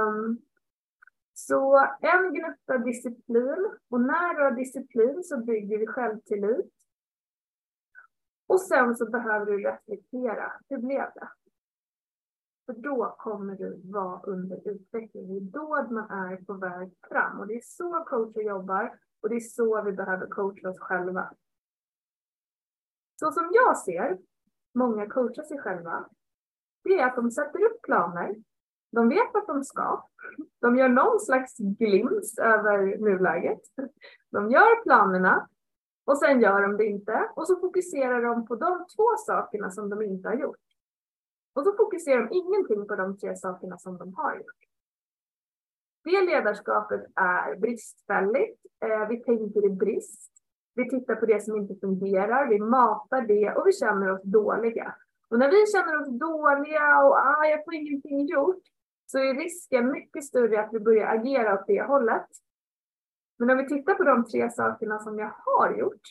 Um, 0.08 0.42
så 1.34 1.88
en 2.02 2.34
gnutta 2.34 2.78
disciplin 2.78 3.72
och 3.90 4.02
när 4.02 4.34
du 4.34 4.44
har 4.44 4.52
disciplin 4.52 5.24
så 5.24 5.38
bygger 5.38 5.78
vi 5.78 5.88
självtillit. 5.88 6.74
Och 8.48 8.62
sen 8.62 8.96
så 8.96 9.10
behöver 9.10 9.46
du 9.46 9.58
reflektera. 9.58 10.52
Hur 10.70 10.78
blev 10.78 11.10
det? 11.16 11.30
För 12.66 12.74
då 12.74 13.16
kommer 13.18 13.56
du 13.56 13.82
vara 13.84 14.22
under 14.22 14.68
utveckling. 14.68 15.28
Det 15.28 15.38
är 15.38 15.62
då 15.62 15.94
man 15.94 16.10
är 16.10 16.38
på 16.38 16.54
väg 16.54 16.92
fram. 17.10 17.40
Och 17.40 17.48
det 17.48 17.56
är 17.56 17.62
så 17.64 18.04
coacher 18.04 18.42
jobbar 18.42 19.00
och 19.24 19.30
det 19.30 19.36
är 19.36 19.40
så 19.40 19.82
vi 19.82 19.92
behöver 19.92 20.28
coacha 20.28 20.70
oss 20.70 20.80
själva. 20.80 21.34
Så 23.20 23.32
som 23.32 23.50
jag 23.54 23.78
ser 23.78 24.18
många 24.74 25.10
coachar 25.10 25.44
sig 25.44 25.60
själva, 25.60 26.10
det 26.84 27.00
är 27.00 27.06
att 27.08 27.16
de 27.16 27.32
sätter 27.32 27.64
upp 27.64 27.82
planer 27.82 28.36
de 28.94 29.10
vet 29.10 29.36
att 29.36 29.48
de 29.48 29.64
ska. 29.64 30.04
De 30.62 30.76
gör 30.78 30.90
någon 30.90 31.20
slags 31.20 31.58
glimt 31.58 32.40
över 32.42 32.98
nuläget. 32.98 33.62
De 34.32 34.52
gör 34.52 34.84
planerna 34.84 35.48
och 36.06 36.18
sen 36.18 36.42
gör 36.42 36.62
de 36.62 36.78
det 36.78 36.86
inte. 36.86 37.30
Och 37.36 37.48
så 37.48 37.60
fokuserar 37.60 38.22
de 38.22 38.48
på 38.48 38.56
de 38.56 38.86
två 38.96 39.18
sakerna 39.26 39.72
som 39.72 39.90
de 39.90 40.02
inte 40.02 40.30
har 40.30 40.36
gjort. 40.36 40.58
Och 41.56 41.64
så 41.64 41.74
fokuserar 41.74 42.22
de 42.22 42.36
ingenting 42.36 42.88
på 42.88 42.96
de 42.96 43.18
tre 43.18 43.36
sakerna 43.36 43.78
som 43.78 43.98
de 43.98 44.14
har 44.14 44.36
gjort. 44.36 44.73
Det 46.04 46.22
ledarskapet 46.22 47.02
är 47.16 47.56
bristfälligt. 47.56 48.62
Eh, 48.86 49.08
vi 49.10 49.24
tänker 49.24 49.66
i 49.66 49.70
brist. 49.70 50.32
Vi 50.76 50.90
tittar 50.90 51.16
på 51.16 51.26
det 51.26 51.44
som 51.44 51.58
inte 51.58 51.76
fungerar. 51.82 52.48
Vi 52.50 52.60
matar 52.60 53.22
det 53.22 53.54
och 53.54 53.68
vi 53.68 53.72
känner 53.72 54.12
oss 54.12 54.24
dåliga. 54.24 54.96
Och 55.30 55.40
när 55.40 55.52
vi 55.52 55.66
känner 55.66 56.02
oss 56.02 56.20
dåliga 56.20 57.04
och 57.04 57.18
ah, 57.18 57.46
jag 57.46 57.64
får 57.66 57.74
ingenting 57.74 58.26
gjort, 58.26 58.64
så 59.06 59.20
är 59.20 59.34
risken 59.34 59.92
mycket 59.92 60.24
större 60.24 60.64
att 60.64 60.74
vi 60.74 60.80
börjar 60.80 61.08
agera 61.08 61.54
åt 61.54 61.68
det 61.68 61.84
hållet. 61.84 62.28
Men 63.40 63.50
om 63.50 63.58
vi 63.58 63.68
tittar 63.68 63.94
på 63.94 64.04
de 64.04 64.26
tre 64.26 64.52
sakerna 64.52 65.00
som 65.00 65.20
jag 65.20 65.32
har 65.46 65.78
gjort 65.78 66.02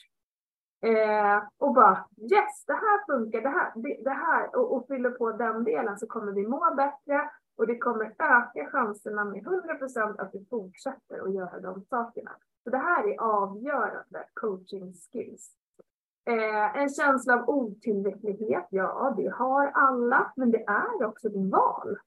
eh, 0.86 1.42
och 1.58 1.74
bara 1.74 2.04
yes, 2.18 2.64
det 2.66 2.72
här 2.72 3.06
funkar, 3.06 3.40
det 3.40 3.48
här, 3.48 3.72
det, 3.74 4.02
det 4.04 4.10
här 4.10 4.56
och, 4.56 4.76
och 4.76 4.86
fyller 4.86 5.10
på 5.10 5.32
den 5.32 5.64
delen 5.64 5.98
så 5.98 6.06
kommer 6.06 6.32
vi 6.32 6.46
må 6.46 6.74
bättre 6.76 7.30
och 7.56 7.66
det 7.66 7.78
kommer 7.78 8.04
öka 8.04 8.70
chanserna 8.70 9.24
med 9.24 9.46
100 9.46 9.74
procent 9.74 10.20
att 10.20 10.32
du 10.32 10.44
fortsätter 10.50 11.22
att 11.22 11.34
göra 11.34 11.60
de 11.60 11.84
sakerna. 11.84 12.30
Så 12.64 12.70
det 12.70 12.78
här 12.78 13.08
är 13.08 13.20
avgörande 13.20 14.24
coaching 14.34 14.92
skills. 14.92 15.56
Eh, 16.24 16.76
en 16.76 16.88
känsla 16.88 17.34
av 17.34 17.48
otillräcklighet, 17.48 18.66
ja 18.70 19.14
det 19.16 19.28
har 19.28 19.66
alla, 19.66 20.32
men 20.36 20.50
det 20.50 20.64
är 20.66 21.04
också 21.04 21.28
ett 21.28 21.50
val. 21.50 21.98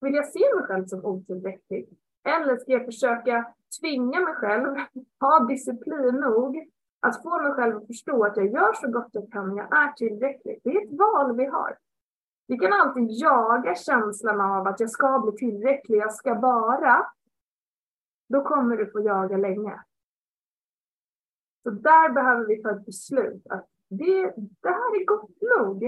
Vill 0.00 0.14
jag 0.14 0.28
se 0.28 0.54
mig 0.54 0.64
själv 0.64 0.86
som 0.86 1.04
otillräcklig? 1.04 1.88
Eller 2.24 2.56
ska 2.56 2.72
jag 2.72 2.84
försöka 2.84 3.54
tvinga 3.80 4.20
mig 4.20 4.34
själv, 4.34 4.76
ha 5.20 5.44
disciplin 5.44 6.14
nog 6.14 6.68
att 7.00 7.22
få 7.22 7.42
mig 7.42 7.52
själv 7.52 7.76
att 7.76 7.86
förstå 7.86 8.24
att 8.24 8.36
jag 8.36 8.46
gör 8.46 8.72
så 8.72 8.88
gott 8.90 9.08
jag 9.12 9.32
kan, 9.32 9.56
jag 9.56 9.76
är 9.76 9.92
tillräcklig. 9.92 10.60
Det 10.64 10.70
är 10.70 10.84
ett 10.84 10.98
val 10.98 11.36
vi 11.36 11.46
har. 11.46 11.78
Vi 12.46 12.58
kan 12.58 12.72
alltid 12.72 13.10
jaga 13.10 13.74
känslan 13.74 14.40
av 14.40 14.66
att 14.66 14.80
jag 14.80 14.90
ska 14.90 15.18
bli 15.18 15.32
tillräcklig, 15.32 15.98
jag 15.98 16.14
ska 16.14 16.34
bara. 16.34 17.06
Då 18.28 18.42
kommer 18.42 18.76
du 18.76 18.90
få 18.90 19.00
jaga 19.00 19.36
länge. 19.36 19.82
Så 21.62 21.70
där 21.70 22.12
behöver 22.12 22.46
vi 22.46 22.62
ta 22.62 22.70
ett 22.70 22.86
beslut 22.86 23.46
att 23.50 23.68
det, 23.88 24.34
det 24.36 24.68
här 24.68 25.00
är 25.00 25.04
gott 25.04 25.40
nog. 25.58 25.84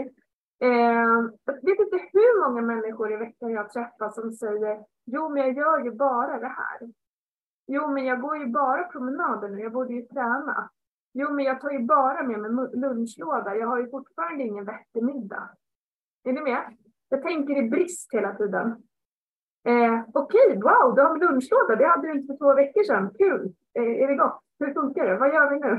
Eh, 0.59 1.31
jag 1.45 1.63
vet 1.63 1.79
inte 1.79 2.09
hur 2.13 2.49
många 2.49 2.63
människor 2.63 3.13
i 3.13 3.17
veckan 3.17 3.51
jag 3.51 3.71
träffar 3.71 4.11
som 4.11 4.33
säger 4.33 4.85
jo 5.05 5.29
men 5.29 5.43
jag 5.43 5.57
gör 5.57 5.85
ju 5.85 5.91
bara 5.91 6.39
det 6.39 6.49
här. 6.49 6.93
Jo 7.67 7.89
men 7.89 8.05
jag 8.05 8.21
går 8.21 8.37
ju 8.37 8.47
bara 8.47 8.85
promenader 8.85 9.49
nu, 9.49 9.61
jag 9.61 9.73
borde 9.73 9.95
ju 9.95 10.03
träna. 10.03 10.71
Jo 11.13 11.33
men 11.33 11.45
jag 11.45 11.61
tar 11.61 11.71
ju 11.71 11.79
bara 11.79 12.23
med 12.23 12.41
mig 12.41 12.69
lunchlåda, 12.75 13.57
jag 13.57 13.67
har 13.67 13.79
ju 13.79 13.91
fortfarande 13.91 14.45
ingen 14.45 14.65
vettig 14.65 15.03
middag. 15.03 15.51
Är 16.25 16.33
ni 16.33 16.41
med? 16.41 16.77
Jag 17.09 17.23
tänker 17.23 17.57
i 17.57 17.69
brist 17.69 18.15
hela 18.15 18.35
tiden. 18.35 18.67
Eh, 19.65 20.01
Okej, 20.15 20.47
okay, 20.47 20.55
wow, 20.55 20.95
du 20.95 21.03
har 21.03 21.19
lunchlåda, 21.19 21.77
det 21.77 21.87
hade 21.87 22.09
du 22.09 22.13
inte 22.13 22.33
för 22.33 22.39
två 22.39 22.55
veckor 22.55 22.83
sedan. 22.83 23.11
Kul! 23.19 23.55
Eh, 23.75 24.03
är 24.03 24.09
det 24.09 24.15
gott? 24.15 24.41
Hur 24.59 24.75
funkar 24.75 25.07
det? 25.07 25.17
Vad 25.17 25.35
gör 25.35 25.51
vi 25.51 25.59
nu? 25.59 25.73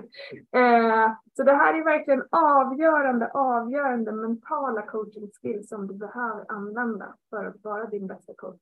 Eh, 0.60 1.12
så 1.34 1.44
det 1.44 1.54
här 1.54 1.74
är 1.74 1.84
verkligen 1.84 2.24
avgörande, 2.30 3.32
avgörande 3.34 4.12
mentala 4.12 4.82
coaching 4.82 5.30
skills 5.42 5.70
som 5.70 5.88
du 5.88 5.94
behöver 5.94 6.46
använda 6.48 7.16
för 7.30 7.46
att 7.46 7.64
vara 7.64 7.86
din 7.86 8.08
bästa 8.08 8.34
coach. 8.38 8.62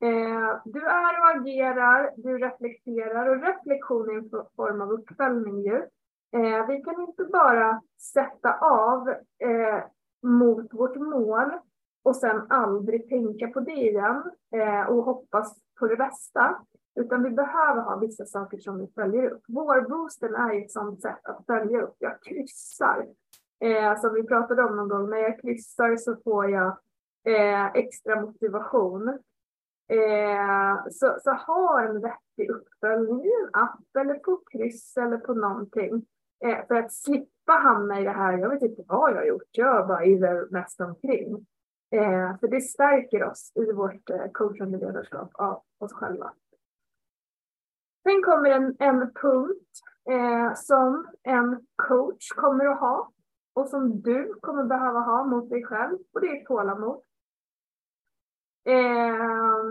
Eh, 0.00 0.60
du 0.64 0.80
är 0.86 1.20
och 1.20 1.40
agerar, 1.40 2.10
du 2.16 2.38
reflekterar 2.38 3.28
och 3.28 3.42
reflektion 3.42 4.10
är 4.10 4.14
en 4.14 4.46
form 4.56 4.80
av 4.80 4.92
uppföljning 4.92 5.62
ju. 5.62 5.82
Eh, 6.32 6.66
vi 6.66 6.82
kan 6.82 7.00
inte 7.00 7.24
bara 7.24 7.82
sätta 8.12 8.58
av 8.60 9.08
eh, 9.38 9.84
mot 10.22 10.74
vårt 10.74 10.96
mål 10.96 11.52
och 12.02 12.16
sen 12.16 12.46
aldrig 12.48 13.08
tänka 13.08 13.48
på 13.48 13.60
det 13.60 13.72
igen 13.72 14.22
eh, 14.54 14.82
och 14.82 15.04
hoppas 15.04 15.56
på 15.78 15.86
det 15.86 15.96
bästa. 15.96 16.58
Utan 16.94 17.22
vi 17.22 17.30
behöver 17.30 17.82
ha 17.82 17.96
vissa 17.96 18.24
saker 18.24 18.58
som 18.58 18.78
vi 18.78 18.86
följer 18.94 19.30
upp. 19.30 19.42
Vårboosten 19.48 20.34
är 20.34 20.64
ett 20.64 20.70
sådant 20.70 21.02
sätt 21.02 21.20
att 21.22 21.46
följa 21.46 21.82
upp. 21.82 21.96
Jag 21.98 22.22
kryssar. 22.22 23.06
Eh, 23.60 24.00
som 24.00 24.14
vi 24.14 24.22
pratade 24.22 24.62
om 24.62 24.76
någon 24.76 24.88
gång. 24.88 25.10
När 25.10 25.18
jag 25.18 25.40
kryssar 25.40 25.96
så 25.96 26.16
får 26.24 26.50
jag 26.50 26.78
eh, 27.24 27.66
extra 27.66 28.20
motivation. 28.20 29.08
Eh, 29.88 30.90
så, 30.90 31.16
så 31.20 31.32
ha 31.32 31.80
en 31.82 32.00
vettig 32.00 32.50
uppföljning 32.50 33.24
i 33.24 33.32
en 33.42 33.62
app 33.62 33.96
eller 33.98 34.14
på 34.14 34.40
kryss 34.52 34.96
eller 34.96 35.18
på 35.18 35.34
någonting. 35.34 36.06
Eh, 36.44 36.66
för 36.66 36.74
att 36.74 36.92
slippa 36.92 37.52
hamna 37.52 38.00
i 38.00 38.04
det 38.04 38.10
här, 38.10 38.38
jag 38.38 38.48
vet 38.48 38.62
inte 38.62 38.82
vad 38.86 39.10
jag 39.10 39.16
har 39.16 39.24
gjort, 39.24 39.48
jag 39.50 39.88
bara 39.88 40.04
iver 40.04 40.46
mest 40.50 40.80
omkring. 40.80 41.46
Eh, 41.90 42.38
för 42.40 42.48
det 42.48 42.60
stärker 42.60 43.24
oss 43.24 43.52
i 43.54 43.72
vårt 43.72 44.10
eh, 44.10 44.30
coachande 44.32 44.78
ledarskap 44.78 45.30
av 45.34 45.62
oss 45.78 45.92
själva. 45.92 46.32
Sen 48.02 48.22
kommer 48.22 48.50
en, 48.50 48.76
en 48.78 49.12
punkt 49.12 49.80
eh, 50.10 50.54
som 50.54 51.06
en 51.22 51.66
coach 51.76 52.28
kommer 52.28 52.64
att 52.66 52.80
ha 52.80 53.12
och 53.52 53.68
som 53.68 54.00
du 54.00 54.34
kommer 54.40 54.64
behöva 54.64 55.00
ha 55.00 55.24
mot 55.24 55.50
dig 55.50 55.64
själv 55.64 55.98
och 56.12 56.20
det 56.20 56.26
är 56.26 56.44
tålamod. 56.44 57.02
Eh, 58.64 59.64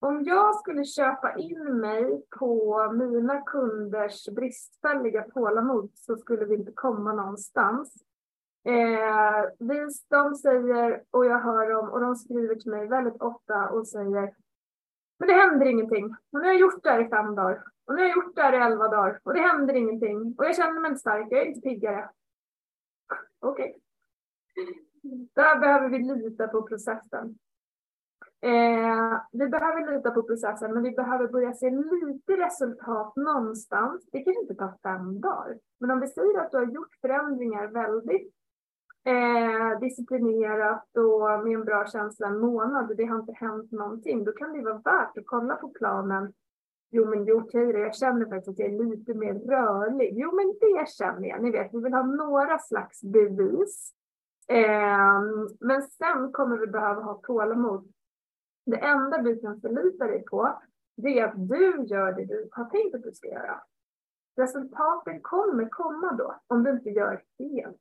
om 0.00 0.22
jag 0.24 0.54
skulle 0.54 0.84
köpa 0.84 1.34
in 1.36 1.80
mig 1.80 2.22
på 2.38 2.92
mina 2.92 3.40
kunders 3.40 4.28
bristfälliga 4.28 5.22
tålamod 5.22 5.90
så 5.94 6.16
skulle 6.16 6.44
vi 6.44 6.54
inte 6.54 6.72
komma 6.72 7.12
någonstans. 7.12 7.94
Eh, 8.64 9.44
vi, 9.58 9.88
de 10.08 10.34
säger, 10.34 11.02
och 11.10 11.26
jag 11.26 11.38
hör 11.38 11.70
dem, 11.70 11.90
och 11.90 12.00
de 12.00 12.16
skriver 12.16 12.54
till 12.54 12.70
mig 12.70 12.86
väldigt 12.86 13.22
ofta 13.22 13.68
och 13.68 13.88
säger 13.88 14.34
men 15.20 15.28
det 15.28 15.34
händer 15.34 15.66
ingenting. 15.66 16.04
Och 16.04 16.40
nu 16.40 16.40
har 16.40 16.46
jag 16.46 16.60
gjort 16.60 16.82
det 16.82 16.90
här 16.90 17.06
i 17.06 17.08
fem 17.08 17.34
dagar. 17.34 17.62
Och 17.84 17.94
nu 17.94 18.00
har 18.00 18.08
jag 18.08 18.16
gjort 18.16 18.36
det 18.36 18.42
här 18.42 18.52
i 18.52 18.56
elva 18.56 18.88
dagar. 18.88 19.20
Och 19.22 19.34
det 19.34 19.40
händer 19.40 19.74
ingenting. 19.74 20.34
Och 20.38 20.44
jag 20.44 20.56
känner 20.56 20.80
mig 20.80 20.88
inte 20.88 21.00
stark. 21.00 21.26
Jag 21.30 21.40
är 21.40 21.46
inte 21.46 21.60
piggare. 21.60 22.10
Okej. 23.40 23.76
Okay. 24.56 25.26
Där 25.34 25.58
behöver 25.58 25.88
vi 25.88 25.98
lita 25.98 26.48
på 26.48 26.62
processen. 26.62 27.38
Eh, 28.42 29.20
vi 29.32 29.48
behöver 29.48 29.94
lita 29.94 30.10
på 30.10 30.22
processen, 30.22 30.74
men 30.74 30.82
vi 30.82 30.90
behöver 30.90 31.28
börja 31.28 31.52
se 31.52 31.70
lite 31.70 32.36
resultat 32.36 33.16
någonstans. 33.16 34.04
Det 34.12 34.22
kan 34.22 34.34
inte 34.42 34.54
ta 34.54 34.74
fem 34.82 35.20
dagar, 35.20 35.58
men 35.80 35.90
om 35.90 36.00
vi 36.00 36.06
säger 36.06 36.38
att 36.38 36.50
du 36.50 36.56
har 36.56 36.64
gjort 36.64 36.94
förändringar 37.00 37.66
väldigt 37.66 38.32
eh, 39.04 39.80
disciplinerat 39.80 40.96
och 40.96 41.44
med 41.44 41.54
en 41.54 41.64
bra 41.64 41.86
känsla 41.86 42.26
en 42.26 42.38
månad 42.38 42.90
och 42.90 42.96
det 42.96 43.04
har 43.04 43.18
inte 43.20 43.32
hänt 43.32 43.72
någonting, 43.72 44.24
då 44.24 44.32
kan 44.32 44.52
det 44.52 44.62
vara 44.62 44.78
värt 44.84 45.18
att 45.18 45.26
kolla 45.26 45.56
på 45.56 45.68
planen. 45.68 46.32
Jo, 46.90 47.10
men 47.10 47.24
det 47.24 47.30
är 47.30 47.40
okej, 47.40 47.70
jag 47.70 47.94
känner 47.94 48.26
faktiskt 48.26 48.48
att 48.48 48.58
jag 48.58 48.68
är 48.68 48.84
lite 48.84 49.14
mer 49.14 49.34
rörlig. 49.34 50.10
Jo, 50.12 50.34
men 50.36 50.54
det 50.60 50.88
känner 50.88 51.28
jag. 51.28 51.42
Ni 51.42 51.50
vet, 51.50 51.74
vi 51.74 51.80
vill 51.80 51.94
ha 51.94 52.02
några 52.02 52.58
slags 52.58 53.02
bevis. 53.02 53.92
Eh, 54.48 55.20
men 55.60 55.82
sen 55.82 56.32
kommer 56.32 56.56
vi 56.56 56.66
behöva 56.66 57.02
ha 57.02 57.14
tålamod. 57.14 57.92
Det 58.70 58.76
enda 58.76 59.18
du 59.18 59.40
kan 59.40 59.60
förlita 59.60 60.06
dig 60.06 60.24
på, 60.24 60.62
det 60.96 61.18
är 61.18 61.24
att 61.24 61.48
du 61.48 61.84
gör 61.84 62.12
det 62.12 62.24
du 62.24 62.48
har 62.52 62.64
tänkt 62.64 62.94
att 62.94 63.02
du 63.02 63.12
ska 63.12 63.28
göra. 63.28 63.62
Resultaten 64.36 65.20
kommer 65.20 65.68
komma 65.68 66.12
då, 66.12 66.40
om 66.46 66.64
du 66.64 66.70
inte 66.70 66.90
gör 66.90 67.22
fel 67.38 67.74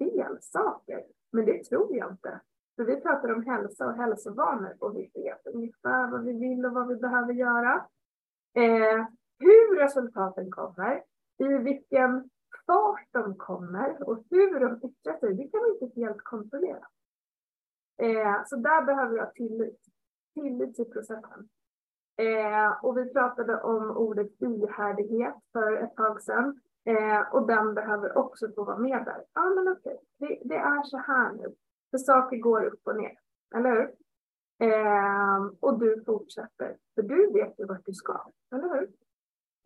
fel 0.00 0.38
saker. 0.40 1.04
Men 1.32 1.44
det 1.46 1.64
tror 1.64 1.96
jag 1.96 2.10
inte. 2.10 2.40
För 2.76 2.84
vi 2.84 3.00
pratar 3.00 3.32
om 3.32 3.46
hälsa 3.46 3.86
och 3.86 3.94
hälsovanor 3.96 4.76
och 4.78 4.96
vi 4.96 5.10
vet 5.14 5.46
ungefär 5.46 6.10
vad 6.10 6.24
vi 6.24 6.32
vill 6.32 6.66
och 6.66 6.72
vad 6.72 6.88
vi 6.88 6.96
behöver 6.96 7.32
göra. 7.32 7.86
Eh, 8.54 9.06
hur 9.38 9.76
resultaten 9.76 10.50
kommer, 10.50 11.02
i 11.38 11.44
vilken 11.44 12.30
fart 12.66 13.08
de 13.10 13.36
kommer 13.36 14.08
och 14.08 14.24
hur 14.30 14.60
de 14.60 14.80
yttrar 14.88 15.18
sig, 15.18 15.34
det 15.34 15.48
kan 15.48 15.60
vi 15.64 15.84
inte 15.84 16.00
helt 16.00 16.22
kontrollera. 16.22 16.86
Eh, 18.02 18.44
så 18.46 18.56
där 18.56 18.82
behöver 18.82 19.12
vi 19.12 19.20
ha 19.20 19.30
tillit. 19.30 19.80
Tillit 20.34 20.74
till 20.74 20.90
processen. 20.90 21.48
Eh, 22.16 22.84
och 22.84 22.98
vi 22.98 23.12
pratade 23.12 23.62
om 23.62 23.96
ordet 23.96 24.42
ihärdighet 24.42 25.34
för 25.52 25.76
ett 25.76 25.96
tag 25.96 26.22
sedan. 26.22 26.60
Eh, 26.84 27.34
och 27.34 27.46
den 27.46 27.74
behöver 27.74 28.18
också 28.18 28.48
få 28.54 28.64
vara 28.64 28.78
med 28.78 29.04
där. 29.04 29.24
Ja, 29.34 29.50
men 29.50 29.68
okej, 29.68 30.00
det, 30.18 30.38
det, 30.44 30.56
är 30.56 30.82
så 30.82 30.96
här 30.96 31.32
nu. 31.32 31.54
För 31.90 31.98
saker 31.98 32.36
går 32.36 32.64
upp 32.64 32.80
och 32.84 32.96
ner, 32.96 33.18
eller 33.54 33.70
hur? 33.70 33.94
Eh, 34.68 35.46
och 35.60 35.78
du 35.78 36.04
fortsätter, 36.06 36.76
för 36.94 37.02
du 37.02 37.32
vet 37.32 37.58
ju 37.58 37.64
vart 37.66 37.86
du 37.86 37.92
ska, 37.92 38.30
eller 38.54 38.74
hur? 38.74 38.90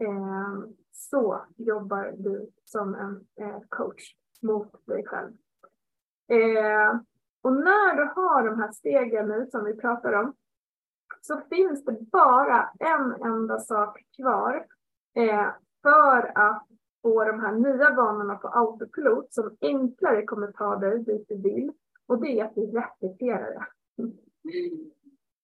Eh, 0.06 0.58
så 0.92 1.44
jobbar 1.56 2.14
du 2.16 2.50
som 2.64 2.94
en 2.94 3.26
eh, 3.40 3.60
coach 3.68 4.02
mot 4.42 4.86
dig 4.86 5.04
själv. 5.06 5.32
Eh, 6.28 7.00
och 7.42 7.52
när 7.52 7.96
du 7.96 8.04
har 8.14 8.48
de 8.48 8.60
här 8.60 8.72
stegen 8.72 9.28
nu 9.28 9.46
som 9.50 9.64
vi 9.64 9.74
pratar 9.74 10.12
om 10.12 10.34
så 11.26 11.40
finns 11.50 11.84
det 11.84 11.98
bara 12.12 12.70
en 12.78 13.22
enda 13.22 13.58
sak 13.58 13.98
kvar 14.16 14.66
eh, 15.16 15.48
för 15.82 16.32
att 16.34 16.66
få 17.02 17.24
de 17.24 17.40
här 17.40 17.52
nya 17.52 17.94
vanorna 17.94 18.34
på 18.34 18.48
autopilot 18.48 19.32
som 19.32 19.56
enklare 19.60 20.22
kommer 20.22 20.52
ta 20.52 20.76
dig 20.76 20.98
dit 20.98 21.28
du 21.28 21.36
vill. 21.36 21.72
Och 22.06 22.20
det 22.20 22.40
är 22.40 22.44
att 22.44 22.54
du 22.54 22.66
repeterar 22.66 23.50
det. 23.50 23.66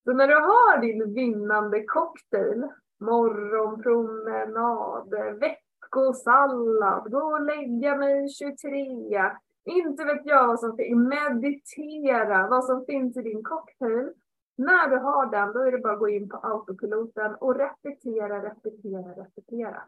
Så 0.04 0.12
när 0.12 0.28
du 0.28 0.34
har 0.34 0.80
din 0.80 1.14
vinnande 1.14 1.84
cocktail, 1.84 2.68
morgonpromenad, 3.00 5.14
veckosallad, 5.40 7.10
gå 7.10 7.18
och 7.18 7.44
lägga 7.44 7.96
mig 7.96 8.28
23, 8.28 9.30
inte 9.64 10.04
vet 10.04 10.26
jag 10.26 10.46
vad 10.46 10.60
som 10.60 10.76
finns, 10.76 11.08
meditera, 11.08 12.48
vad 12.48 12.64
som 12.64 12.84
finns 12.86 13.16
i 13.16 13.22
din 13.22 13.42
cocktail. 13.42 14.12
När 14.60 14.88
du 14.88 14.96
har 14.96 15.26
den, 15.26 15.52
då 15.52 15.60
är 15.60 15.72
det 15.72 15.78
bara 15.78 15.92
att 15.92 15.98
gå 15.98 16.08
in 16.08 16.28
på 16.28 16.36
autopiloten 16.36 17.34
och 17.34 17.54
repetera, 17.54 18.42
repetera, 18.42 19.22
repetera. 19.22 19.82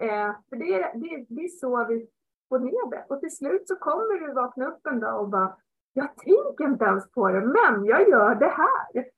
Eh, 0.00 0.34
för 0.48 0.56
det 0.56 0.74
är, 0.74 0.98
det, 0.98 1.26
det 1.28 1.44
är 1.44 1.48
så 1.48 1.84
vi 1.84 2.08
får 2.48 2.58
ner 2.58 2.90
det. 2.90 3.04
Och 3.08 3.20
till 3.20 3.36
slut 3.36 3.68
så 3.68 3.76
kommer 3.76 4.26
du 4.26 4.32
vakna 4.32 4.66
upp 4.66 4.86
en 4.86 5.00
dag 5.00 5.20
och 5.20 5.28
bara, 5.28 5.56
Jag 5.92 6.16
tänker 6.16 6.64
inte 6.64 6.84
ens 6.84 7.10
på 7.10 7.28
det, 7.28 7.40
men 7.40 7.84
jag 7.84 8.08
gör 8.08 8.34
det 8.34 8.54
här. 8.62 9.10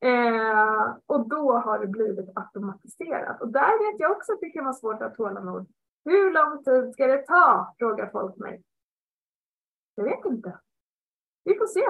Eh, 0.00 0.96
och 1.06 1.28
då 1.28 1.52
har 1.52 1.78
det 1.78 1.86
blivit 1.86 2.28
automatiserat. 2.34 3.40
Och 3.42 3.48
där 3.48 3.92
vet 3.92 4.00
jag 4.00 4.10
också 4.10 4.32
att 4.32 4.40
det 4.40 4.50
kan 4.50 4.64
vara 4.64 4.74
svårt 4.74 5.02
att 5.02 5.14
tålamod. 5.14 5.66
Hur 6.04 6.30
lång 6.30 6.64
tid 6.64 6.92
ska 6.92 7.06
det 7.06 7.26
ta? 7.26 7.74
frågar 7.78 8.10
folk 8.10 8.36
mig. 8.36 8.62
Jag 9.94 10.04
vet 10.04 10.24
inte. 10.24 10.58
Vi 11.44 11.54
får 11.54 11.66
se. 11.66 11.84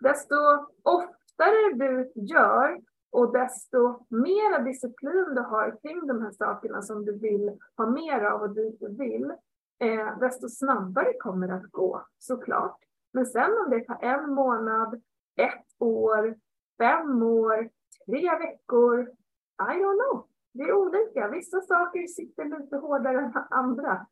Desto 0.00 0.34
oftare 0.82 1.19
lättare 1.40 1.72
du 1.74 2.10
gör 2.14 2.80
och 3.12 3.32
desto 3.32 4.06
mera 4.08 4.58
disciplin 4.62 5.34
du 5.34 5.40
har 5.40 5.78
kring 5.82 6.06
de 6.06 6.22
här 6.22 6.30
sakerna 6.30 6.82
som 6.82 7.04
du 7.04 7.18
vill 7.18 7.58
ha 7.76 7.90
mer 7.90 8.24
av 8.24 8.42
och 8.42 8.54
dit 8.54 8.80
du 8.80 8.88
vill, 8.88 9.32
eh, 9.78 10.18
desto 10.18 10.48
snabbare 10.48 11.12
kommer 11.18 11.48
det 11.48 11.54
att 11.54 11.70
gå, 11.70 12.02
såklart. 12.18 12.78
Men 13.12 13.26
sen 13.26 13.50
om 13.64 13.70
det 13.70 13.84
tar 13.84 13.98
en 14.02 14.34
månad, 14.34 15.02
ett 15.36 15.66
år, 15.78 16.36
fem 16.78 17.22
år, 17.22 17.70
tre 18.06 18.38
veckor, 18.38 19.00
I 19.58 19.76
don't 19.82 19.98
know. 20.10 20.26
Det 20.52 20.62
är 20.62 20.72
olika. 20.72 21.28
Vissa 21.28 21.60
saker 21.60 22.06
sitter 22.06 22.44
lite 22.44 22.76
hårdare 22.76 23.18
än 23.18 23.32
andra. 23.50 24.06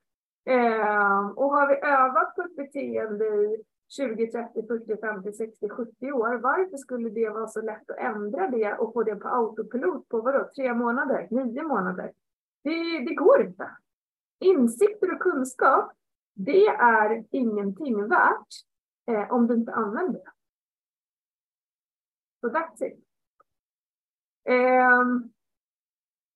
Eh, 0.44 1.28
och 1.28 1.50
har 1.50 1.68
vi 1.68 1.74
övat 1.74 2.34
på 2.34 2.42
ett 2.42 2.56
beteende 2.56 3.24
i 3.26 3.64
20, 3.88 4.31
30, 4.31 4.66
40, 4.66 4.96
50, 5.01 5.33
60, 5.33 5.68
70 5.68 6.12
år, 6.12 6.35
varför 6.35 6.77
skulle 6.77 7.11
det 7.11 7.29
vara 7.29 7.46
så 7.46 7.61
lätt 7.61 7.90
att 7.90 7.98
ändra 7.98 8.51
det 8.51 8.74
och 8.74 8.92
få 8.92 9.03
det 9.03 9.16
på 9.16 9.29
autopilot 9.29 10.09
på 10.09 10.20
vadå, 10.20 10.51
tre 10.55 10.74
månader, 10.74 11.29
nio 11.31 11.62
månader? 11.62 12.12
Det, 12.62 13.05
det 13.09 13.14
går 13.14 13.42
inte. 13.42 13.70
Insikter 14.38 15.14
och 15.14 15.20
kunskap, 15.20 15.92
det 16.35 16.66
är 16.66 17.24
ingenting 17.31 18.09
värt 18.09 18.48
eh, 19.07 19.33
om 19.33 19.46
du 19.46 19.55
inte 19.55 19.72
använder 19.72 20.12
det. 20.12 20.31
Så 22.40 22.48
that's 22.48 22.85
it. 22.85 23.05
Eh, 24.44 25.01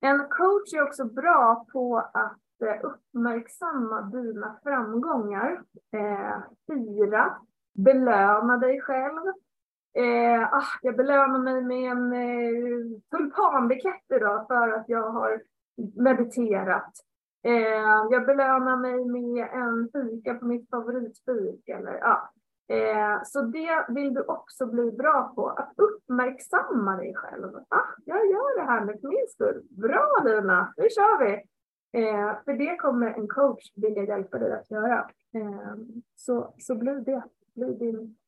en 0.00 0.28
coach 0.28 0.74
är 0.74 0.82
också 0.82 1.04
bra 1.04 1.66
på 1.72 1.98
att 1.98 2.41
uppmärksamma 2.82 4.00
dina 4.02 4.58
framgångar, 4.62 5.62
eh, 5.92 6.42
fira, 6.66 7.36
belöna 7.74 8.56
dig 8.56 8.80
själv. 8.80 9.26
Eh, 9.94 10.42
ah, 10.42 10.78
jag 10.82 10.96
belönar 10.96 11.38
mig 11.38 11.62
med 11.62 11.92
en 11.92 12.12
eh, 12.12 13.00
tulpanbukett 13.10 14.04
idag 14.14 14.46
för 14.46 14.68
att 14.68 14.88
jag 14.88 15.10
har 15.10 15.42
mediterat. 15.96 16.92
Eh, 17.44 18.06
jag 18.10 18.26
belönar 18.26 18.76
mig 18.76 19.04
med 19.04 19.48
en 19.52 19.88
fika 19.92 20.34
på 20.34 20.44
mitt 20.44 20.70
favoritfik. 20.70 21.68
Eller, 21.68 21.98
ja. 21.98 22.30
Eh, 22.68 23.22
så 23.24 23.42
det 23.42 23.86
vill 23.88 24.14
du 24.14 24.22
också 24.22 24.66
bli 24.66 24.92
bra 24.92 25.32
på, 25.34 25.48
att 25.48 25.72
uppmärksamma 25.76 26.96
dig 26.96 27.14
själv. 27.14 27.56
Ah, 27.68 27.88
jag 28.04 28.26
gör 28.26 28.58
det 28.58 28.64
här 28.64 28.84
med 28.84 28.98
min 29.02 29.26
skull. 29.28 29.62
Bra 29.70 30.22
Lina, 30.24 30.74
nu 30.76 30.88
kör 30.88 31.24
vi! 31.24 31.42
Eh, 31.92 32.42
för 32.44 32.52
det 32.52 32.76
kommer 32.76 33.06
en 33.06 33.28
coach 33.28 33.72
vilja 33.74 34.04
hjälpa 34.04 34.38
dig 34.38 34.52
att 34.52 34.70
göra. 34.70 35.10
Eh, 35.34 35.76
så, 36.14 36.54
så 36.58 36.74
bli 36.74 37.00
det. 37.00 37.22
Bli 37.54 37.74
din, 37.74 38.18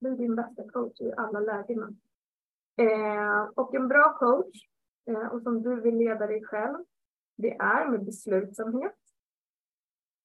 bli 0.00 0.10
din 0.10 0.36
bästa 0.36 0.68
coach 0.68 1.00
i 1.00 1.12
alla 1.16 1.40
lägen. 1.40 2.00
Eh, 2.76 3.42
och 3.54 3.74
en 3.74 3.88
bra 3.88 4.16
coach, 4.18 4.68
eh, 5.06 5.26
och 5.26 5.42
som 5.42 5.62
du 5.62 5.80
vill 5.80 5.96
leda 5.96 6.26
dig 6.26 6.44
själv, 6.44 6.84
det 7.36 7.56
är 7.56 7.88
med 7.88 8.04
beslutsamhet. 8.04 8.96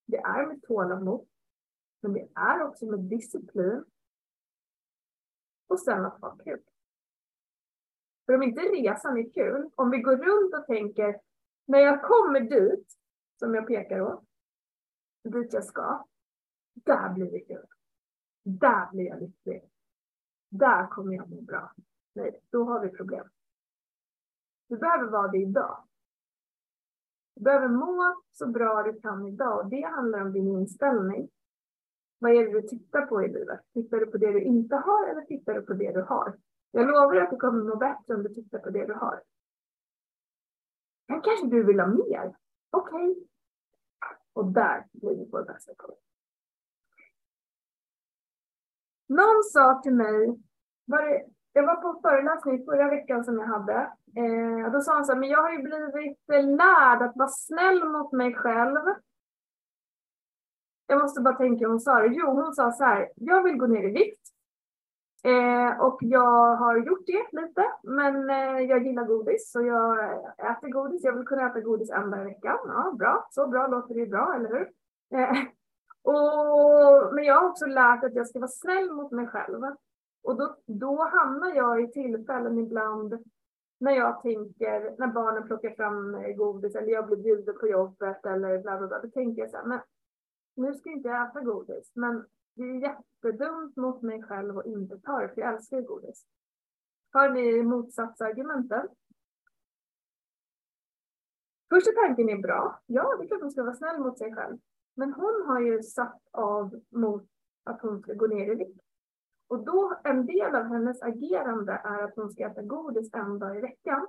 Det 0.06 0.18
är 0.18 0.48
med 0.48 0.62
tålamod. 0.62 1.28
Men 2.02 2.14
det 2.14 2.28
är 2.36 2.64
också 2.64 2.86
med 2.86 3.00
disciplin. 3.00 3.84
Och 5.68 5.80
sen 5.80 6.06
att 6.06 6.22
ha 6.22 6.36
kul. 6.36 6.62
För 8.26 8.34
om 8.34 8.44
inte 8.44 8.62
resan 8.62 9.18
är 9.18 9.30
kul, 9.30 9.70
om 9.76 9.92
vi 9.92 9.98
går 9.98 10.18
runt 10.18 10.54
och 10.54 10.66
tänker 10.66 11.20
när 11.66 11.80
jag 11.80 12.04
kommer 12.04 12.40
dit, 12.40 12.98
som 13.40 13.56
jag 13.56 13.68
pekar 13.68 14.02
åt, 14.02 14.24
dit 15.24 15.54
jag 15.54 15.64
ska, 15.64 16.06
där 16.74 17.10
blir 17.10 17.32
det 17.32 17.40
kul. 17.40 17.66
Där 18.44 18.92
blir 18.92 19.06
jag 19.06 19.22
lycklig. 19.22 19.70
Där 20.50 20.88
kommer 20.88 21.14
jag 21.14 21.30
må 21.30 21.42
bra. 21.42 21.74
Nej, 22.14 22.42
då 22.50 22.64
har 22.64 22.80
vi 22.80 22.90
problem. 22.90 23.28
Du 24.68 24.78
behöver 24.78 25.08
vara 25.12 25.28
det 25.28 25.38
idag. 25.38 25.84
Du 27.36 27.44
behöver 27.44 27.68
må 27.68 28.22
så 28.32 28.48
bra 28.48 28.84
du 28.84 29.00
kan 29.00 29.28
idag 29.28 29.60
och 29.60 29.70
det 29.70 29.82
handlar 29.82 30.22
om 30.22 30.34
din 30.34 30.48
inställning. 30.48 31.30
Vad 32.20 32.32
är 32.32 32.46
det 32.46 32.62
du 32.62 32.62
tittar 32.62 33.06
på 33.06 33.24
i 33.24 33.28
livet? 33.28 33.60
Tittar 33.74 33.98
du 33.98 34.06
på 34.06 34.18
det 34.18 34.32
du 34.32 34.42
inte 34.42 34.76
har 34.76 35.08
eller 35.10 35.22
tittar 35.22 35.54
du 35.54 35.62
på 35.62 35.74
det 35.74 35.92
du 35.92 36.02
har? 36.02 36.38
Jag 36.72 36.88
lovar 36.88 37.16
att 37.16 37.30
du 37.30 37.38
kommer 37.38 37.64
må 37.64 37.76
bättre 37.76 38.16
om 38.16 38.24
du 38.24 38.34
tittar 38.34 38.60
på 38.60 38.70
det 38.70 38.86
du 38.86 38.94
har. 38.94 39.22
Här 41.08 41.22
kanske 41.24 41.48
du 41.48 41.64
vill 41.64 41.80
ha 41.80 41.88
mer. 41.88 42.36
Okej. 42.70 43.12
Okay. 43.12 43.24
Och 44.34 44.46
där 44.46 44.86
blir 44.92 45.16
vi 45.16 45.30
vår 45.32 45.44
bästa 45.44 45.76
kund. 45.78 45.98
Någon 49.08 49.44
sa 49.44 49.82
till 49.84 49.94
mig, 49.94 50.40
var 50.86 51.02
det, 51.02 51.26
jag 51.54 51.66
var 51.66 51.76
på 51.76 52.00
föreläsning 52.02 52.66
förra 52.66 52.90
veckan 52.90 53.24
som 53.24 53.40
jag 53.40 53.48
hade. 53.48 53.92
Eh, 54.16 54.72
då 54.72 54.82
sa 54.82 54.94
han 54.94 55.06
så 55.06 55.14
här, 55.14 55.20
men 55.20 55.30
jag 55.30 55.42
har 55.42 55.52
ju 55.52 55.58
blivit 55.58 56.30
eh, 56.34 56.44
lärd 56.44 57.02
att 57.02 57.16
vara 57.16 57.30
snäll 57.30 57.90
mot 57.90 58.12
mig 58.12 58.34
själv. 58.34 58.80
Jag 60.88 61.02
måste 61.02 61.22
bara 61.22 61.36
tänka, 61.36 61.68
hon 61.68 61.80
sa 61.80 62.00
det. 62.00 62.08
Jo, 62.08 62.28
hon 62.28 62.54
sa 62.54 62.72
så 62.72 62.84
här, 62.84 63.12
jag 63.16 63.44
vill 63.44 63.58
gå 63.58 63.68
ner 63.68 63.84
i 63.84 63.92
vikt. 63.92 64.35
Eh, 65.26 65.80
och 65.80 65.98
jag 66.02 66.56
har 66.56 66.78
gjort 66.78 67.06
det 67.06 67.42
lite, 67.42 67.66
men 67.84 68.30
eh, 68.30 68.60
jag 68.60 68.86
gillar 68.86 69.04
godis 69.04 69.52
så 69.52 69.62
jag 69.62 70.14
äter 70.38 70.70
godis. 70.70 71.04
Jag 71.04 71.14
vill 71.14 71.26
kunna 71.26 71.50
äta 71.50 71.62
godis 71.62 71.90
en 71.90 72.12
dag 72.12 72.22
i 72.22 72.24
veckan. 72.24 72.58
Ja, 72.64 72.96
bra, 73.00 73.28
så 73.32 73.48
bra 73.48 73.68
låter 73.68 73.96
det 73.96 74.06
bra, 74.06 74.34
eller 74.36 74.50
hur? 74.50 74.72
Eh, 75.20 75.38
och, 76.14 77.16
men 77.16 77.24
jag 77.24 77.36
har 77.36 77.50
också 77.50 77.66
lärt 77.66 78.04
att 78.04 78.16
jag 78.16 78.28
ska 78.28 78.40
vara 78.40 78.48
snäll 78.48 78.92
mot 78.92 79.12
mig 79.12 79.28
själv. 79.28 79.64
Och 80.24 80.36
då, 80.38 80.56
då 80.66 81.04
hamnar 81.04 81.56
jag 81.56 81.84
i 81.84 81.92
tillfällen 81.92 82.58
ibland 82.58 83.24
när 83.80 83.92
jag 83.92 84.22
tänker, 84.22 84.96
när 84.98 85.08
barnen 85.08 85.48
plockar 85.48 85.70
fram 85.70 86.18
godis 86.38 86.76
eller 86.76 86.92
jag 86.92 87.08
blir 87.08 87.18
bjuden 87.18 87.56
på 87.60 87.68
jobbet 87.68 88.26
eller 88.26 88.60
bla 88.62 88.78
bla 88.78 88.88
bla. 88.88 89.02
Då 89.02 89.10
tänker 89.10 89.42
jag 89.42 89.52
så 89.52 89.58
här, 89.58 89.66
men 89.66 89.80
nu 90.56 90.74
ska 90.74 90.90
inte 90.90 91.10
jag 91.10 91.30
äta 91.30 91.42
godis, 91.42 91.92
men 91.96 92.26
det 92.56 92.64
är 92.64 92.82
jättedumt 92.82 93.76
mot 93.76 94.02
mig 94.02 94.24
själv 94.24 94.58
att 94.58 94.66
inte 94.66 95.00
ta 95.00 95.20
det, 95.20 95.30
för 95.30 95.42
jag 95.42 95.54
älskar 95.54 95.82
godis. 95.82 96.26
Hör 97.14 97.30
ni 97.30 97.64
motsatsargumenten? 97.64 98.88
Första 101.70 101.92
tanken 101.92 102.30
är 102.30 102.38
bra. 102.38 102.80
Ja, 102.86 103.16
det 103.18 103.24
är 103.24 103.28
klart 103.28 103.42
hon 103.42 103.52
ska 103.52 103.64
vara 103.64 103.76
snäll 103.76 104.00
mot 104.00 104.18
sig 104.18 104.34
själv. 104.34 104.58
Men 104.96 105.14
hon 105.14 105.44
har 105.48 105.60
ju 105.60 105.84
satt 105.84 106.22
av 106.32 106.82
mot 106.90 107.28
att 107.64 107.82
hon 107.82 108.02
ska 108.02 108.14
gå 108.14 108.28
ner 108.28 108.52
i 108.52 108.56
vikt. 108.56 108.82
Och 109.48 109.66
då, 109.66 110.00
en 110.04 110.26
del 110.26 110.56
av 110.56 110.64
hennes 110.64 111.02
agerande 111.02 111.74
är 111.74 112.04
att 112.04 112.16
hon 112.16 112.32
ska 112.32 112.48
äta 112.48 112.62
godis 112.62 113.14
en 113.14 113.40
dag 113.40 113.58
i 113.58 113.62
veckan. 113.62 114.08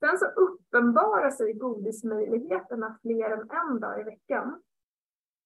Sen 0.00 0.18
så 0.18 0.26
uppenbarar 0.26 1.30
sig 1.30 1.52
godismöjligheterna 1.52 2.98
fler 3.02 3.30
än 3.30 3.50
en 3.50 3.80
dag 3.80 4.00
i 4.00 4.02
veckan. 4.02 4.62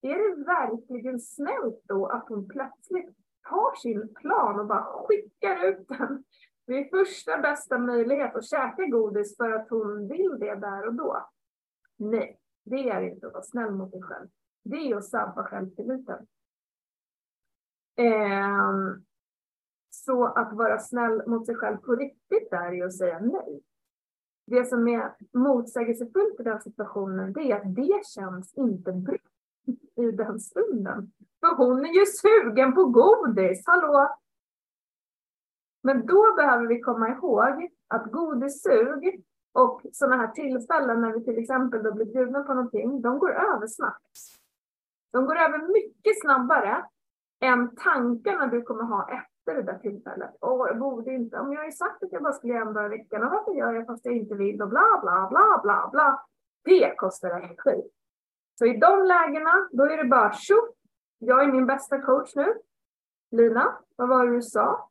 Är 0.02 0.36
det 0.36 0.44
verkligen 0.44 1.20
snällt 1.20 1.82
då 1.84 2.06
att 2.06 2.28
hon 2.28 2.48
plötsligt 2.48 3.16
tar 3.48 3.74
sin 3.76 4.14
plan 4.14 4.60
och 4.60 4.66
bara 4.66 4.84
skickar 4.84 5.64
ut 5.64 5.88
den 5.88 6.24
vid 6.66 6.90
första 6.90 7.38
bästa 7.38 7.78
möjlighet 7.78 8.36
och 8.36 8.44
käkar 8.44 8.90
godis 8.90 9.36
för 9.36 9.50
att 9.50 9.68
hon 9.70 10.08
vill 10.08 10.38
det 10.38 10.54
där 10.54 10.86
och 10.86 10.94
då? 10.94 11.28
Nej, 11.96 12.38
det 12.64 12.88
är 12.88 13.02
inte 13.02 13.26
att 13.26 13.32
vara 13.32 13.42
snäll 13.42 13.70
mot 13.70 13.92
dig 13.92 14.02
själv. 14.02 14.28
Det 14.64 14.76
är 14.76 14.96
att 14.96 15.04
sabba 15.04 15.44
självtilliten. 15.44 16.26
Eh, 17.96 18.72
så 19.90 20.24
att 20.24 20.52
vara 20.52 20.78
snäll 20.78 21.22
mot 21.26 21.46
sig 21.46 21.54
själv 21.54 21.76
på 21.76 21.94
riktigt 21.94 22.52
är 22.52 22.72
ju 22.72 22.82
att 22.82 22.96
säga 22.96 23.20
nej. 23.20 23.62
Det 24.46 24.64
som 24.64 24.88
är 24.88 25.16
motsägelsefullt 25.32 26.40
i 26.40 26.42
den 26.42 26.60
situationen, 26.60 27.32
det 27.32 27.40
är 27.40 27.56
att 27.56 27.74
det 27.74 28.06
känns 28.06 28.54
inte 28.54 28.92
bra 28.92 29.31
i 29.96 30.10
den 30.10 30.40
stunden. 30.40 31.12
För 31.40 31.56
hon 31.56 31.84
är 31.84 31.92
ju 31.92 32.06
sugen 32.06 32.74
på 32.74 32.84
godis, 32.84 33.62
hallå! 33.66 34.16
Men 35.82 36.06
då 36.06 36.34
behöver 36.36 36.66
vi 36.66 36.80
komma 36.80 37.08
ihåg 37.08 37.70
att 37.88 38.12
godissug 38.12 39.24
och 39.52 39.82
sådana 39.92 40.16
här 40.16 40.28
tillfällen 40.28 41.00
när 41.00 41.12
vi 41.12 41.24
till 41.24 41.38
exempel 41.38 41.82
då 41.82 41.92
blir 41.94 42.06
bjudna 42.06 42.42
på 42.42 42.54
någonting, 42.54 43.02
de 43.02 43.18
går 43.18 43.32
över 43.32 43.66
snabbt. 43.66 44.18
De 45.12 45.26
går 45.26 45.36
över 45.36 45.72
mycket 45.72 46.20
snabbare 46.20 46.84
än 47.40 47.76
tankarna 47.76 48.46
du 48.46 48.62
kommer 48.62 48.84
ha 48.84 49.08
efter 49.10 49.54
det 49.54 49.62
där 49.62 49.78
tillfället. 49.78 50.36
Åh, 50.40 50.68
jag 50.68 50.78
borde 50.78 51.12
inte, 51.14 51.38
om 51.38 51.52
jag 51.52 51.60
har 51.60 51.66
ju 51.66 51.72
sagt 51.72 52.02
att 52.02 52.12
jag 52.12 52.22
bara 52.22 52.32
skulle 52.32 52.52
göra 52.52 52.68
en 52.68 52.74
dag 52.74 52.86
i 52.86 52.88
veckan 52.98 53.22
och 53.22 53.30
varför 53.30 53.52
gör 53.52 53.72
jag 53.72 53.86
fast 53.86 54.04
jag 54.04 54.16
inte 54.16 54.34
vill 54.34 54.62
och 54.62 54.68
bla 54.68 55.00
bla 55.02 55.28
bla 55.30 55.60
bla 55.62 55.88
bla. 55.92 56.24
Det 56.64 56.94
kostar 56.96 57.30
energi. 57.30 57.82
Så 58.62 58.66
i 58.66 58.76
de 58.76 59.04
lägena, 59.04 59.68
då 59.72 59.84
är 59.84 59.96
det 59.96 60.04
bara 60.04 60.32
tjo, 60.32 60.54
jag 61.18 61.44
är 61.44 61.52
min 61.52 61.66
bästa 61.66 62.00
coach 62.00 62.34
nu. 62.34 62.54
Lina, 63.30 63.78
vad 63.96 64.08
var 64.08 64.26
det 64.26 64.32
du 64.32 64.42
sa? 64.42 64.88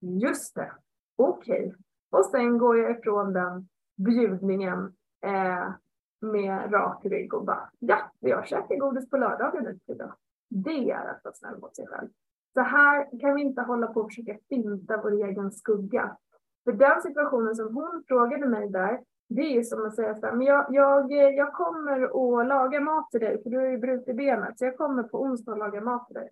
Just 0.00 0.54
det, 0.54 0.72
okej. 1.16 1.66
Okay. 1.66 1.72
Och 2.10 2.26
sen 2.26 2.58
går 2.58 2.78
jag 2.78 2.98
ifrån 2.98 3.32
den 3.32 3.68
bjudningen 3.96 4.92
eh, 5.24 5.72
med 6.20 6.72
rak 6.72 7.04
rygg 7.04 7.34
och 7.34 7.44
bara, 7.44 7.70
ja, 7.78 8.10
jag 8.20 8.46
käkar 8.46 8.76
godis 8.76 9.10
på 9.10 9.16
lördagen 9.16 9.80
idag. 9.86 10.12
Det 10.48 10.90
är 10.90 11.08
att 11.10 11.24
vara 11.24 11.34
snäll 11.34 11.58
mot 11.58 11.76
sig 11.76 11.86
själv. 11.86 12.08
Så 12.54 12.60
här 12.60 13.20
kan 13.20 13.34
vi 13.34 13.42
inte 13.42 13.62
hålla 13.62 13.86
på 13.86 14.00
och 14.00 14.10
försöka 14.10 14.38
finta 14.48 14.96
vår 14.96 15.12
egen 15.12 15.52
skugga. 15.52 16.16
För 16.64 16.72
den 16.72 17.02
situationen 17.02 17.54
som 17.56 17.74
hon 17.74 18.04
frågade 18.08 18.46
mig 18.46 18.68
där, 18.68 19.00
det 19.28 19.56
är 19.56 19.62
som 19.62 19.86
att 19.86 19.94
säga 19.94 20.14
så 20.14 20.26
här, 20.26 20.32
men 20.32 20.46
jag, 20.46 20.66
jag, 20.70 21.12
jag 21.12 21.52
kommer 21.52 22.02
att 22.02 22.46
laga 22.48 22.80
mat 22.80 23.10
till 23.10 23.20
dig, 23.20 23.42
för 23.42 23.50
du 23.50 23.58
har 23.58 23.66
ju 23.66 23.78
brutit 23.78 24.16
benet, 24.16 24.58
så 24.58 24.64
jag 24.64 24.76
kommer 24.76 25.02
på 25.02 25.22
onsdag 25.22 25.52
och 25.52 25.58
laga 25.58 25.80
mat 25.80 26.06
till 26.06 26.14
dig. 26.14 26.30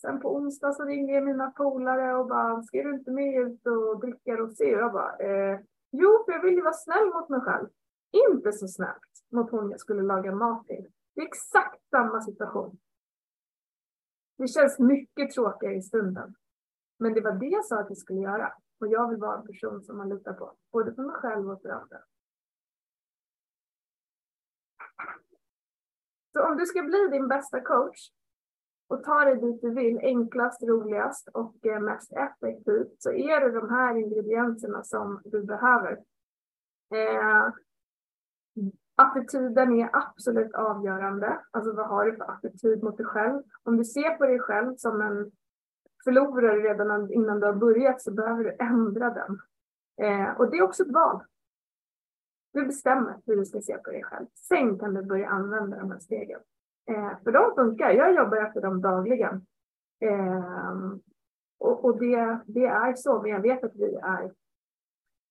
Sen 0.00 0.20
på 0.20 0.36
onsdag 0.36 0.72
så 0.72 0.84
ringer 0.84 1.14
jag 1.14 1.24
mina 1.24 1.50
polare 1.50 2.14
och 2.14 2.26
bara, 2.26 2.62
ska 2.62 2.82
du 2.82 2.94
inte 2.94 3.10
med 3.10 3.40
ut 3.40 3.66
och 3.66 4.00
dricka 4.00 4.36
rosé? 4.36 4.74
Och 4.74 4.80
jag 4.80 4.92
bara, 4.92 5.16
eh, 5.16 5.60
jo, 5.90 6.24
för 6.24 6.32
jag 6.32 6.42
vill 6.42 6.54
ju 6.54 6.62
vara 6.62 6.72
snäll 6.72 7.06
mot 7.14 7.28
mig 7.28 7.40
själv. 7.40 7.68
Inte 8.30 8.52
så 8.52 8.68
snällt 8.68 9.12
mot 9.32 9.50
hon 9.50 9.70
jag 9.70 9.80
skulle 9.80 10.02
laga 10.02 10.34
mat 10.34 10.66
till. 10.66 10.86
Det 11.14 11.20
är 11.20 11.26
exakt 11.26 11.88
samma 11.90 12.20
situation. 12.20 12.78
Det 14.38 14.48
känns 14.48 14.78
mycket 14.78 15.30
tråkigare 15.30 15.74
i 15.74 15.82
stunden. 15.82 16.34
Men 16.98 17.14
det 17.14 17.20
var 17.20 17.32
det 17.32 17.46
jag 17.46 17.64
sa 17.64 17.78
att 17.78 17.88
jag 17.88 17.98
skulle 17.98 18.20
göra. 18.20 18.52
Och 18.82 18.88
jag 18.88 19.08
vill 19.08 19.18
vara 19.18 19.38
en 19.38 19.46
person 19.46 19.82
som 19.82 19.96
man 19.96 20.08
litar 20.08 20.32
på, 20.32 20.52
både 20.72 20.94
för 20.94 21.02
mig 21.02 21.14
själv 21.14 21.50
och 21.50 21.62
för 21.62 21.68
andra. 21.68 21.98
Så 26.32 26.42
om 26.46 26.56
du 26.56 26.66
ska 26.66 26.82
bli 26.82 27.08
din 27.08 27.28
bästa 27.28 27.60
coach 27.60 28.10
och 28.88 29.04
ta 29.04 29.24
dig 29.24 29.36
dit 29.36 29.62
du 29.62 29.70
vill, 29.70 29.98
enklast, 29.98 30.62
roligast 30.62 31.28
och 31.28 31.66
eh, 31.66 31.80
mest 31.80 32.12
effektivt, 32.12 33.02
så 33.02 33.12
är 33.12 33.40
det 33.40 33.60
de 33.60 33.70
här 33.70 33.96
ingredienserna 33.96 34.84
som 34.84 35.22
du 35.24 35.44
behöver. 35.44 35.92
Eh, 36.94 37.52
attityden 38.94 39.72
är 39.72 39.90
absolut 39.92 40.54
avgörande. 40.54 41.40
Alltså 41.50 41.72
vad 41.72 41.88
har 41.88 42.04
du 42.04 42.16
för 42.16 42.30
attityd 42.30 42.82
mot 42.82 42.96
dig 42.96 43.06
själv? 43.06 43.42
Om 43.62 43.76
du 43.76 43.84
ser 43.84 44.16
på 44.16 44.26
dig 44.26 44.38
själv 44.38 44.76
som 44.76 45.00
en 45.00 45.32
förlorare 46.04 46.56
redan 46.56 47.12
innan 47.12 47.40
du 47.40 47.46
har 47.46 47.54
börjat 47.54 48.02
så 48.02 48.12
behöver 48.12 48.44
du 48.44 48.56
ändra 48.60 49.10
den. 49.10 49.40
Eh, 50.02 50.30
och 50.40 50.50
det 50.50 50.56
är 50.56 50.62
också 50.62 50.82
ett 50.82 50.92
val. 50.92 51.22
Du 52.52 52.66
bestämmer 52.66 53.16
hur 53.26 53.36
du 53.36 53.44
ska 53.44 53.60
se 53.60 53.78
på 53.78 53.90
dig 53.90 54.02
själv. 54.02 54.26
Sen 54.34 54.78
kan 54.78 54.94
du 54.94 55.02
börja 55.02 55.28
använda 55.28 55.76
de 55.76 55.90
här 55.90 55.98
stegen. 55.98 56.40
Eh, 56.90 57.12
för 57.24 57.32
de 57.32 57.54
funkar. 57.54 57.90
Jag 57.90 58.14
jobbar 58.14 58.36
efter 58.36 58.60
dem 58.60 58.80
dagligen. 58.80 59.46
Eh, 60.00 60.92
och, 61.58 61.84
och 61.84 61.98
det, 61.98 62.40
det, 62.46 62.66
är 62.66 62.94
så, 62.94 63.22
men 63.22 63.30
jag 63.30 63.40
vet 63.40 63.64
att 63.64 63.76
vi 63.76 63.94
är 63.94 64.32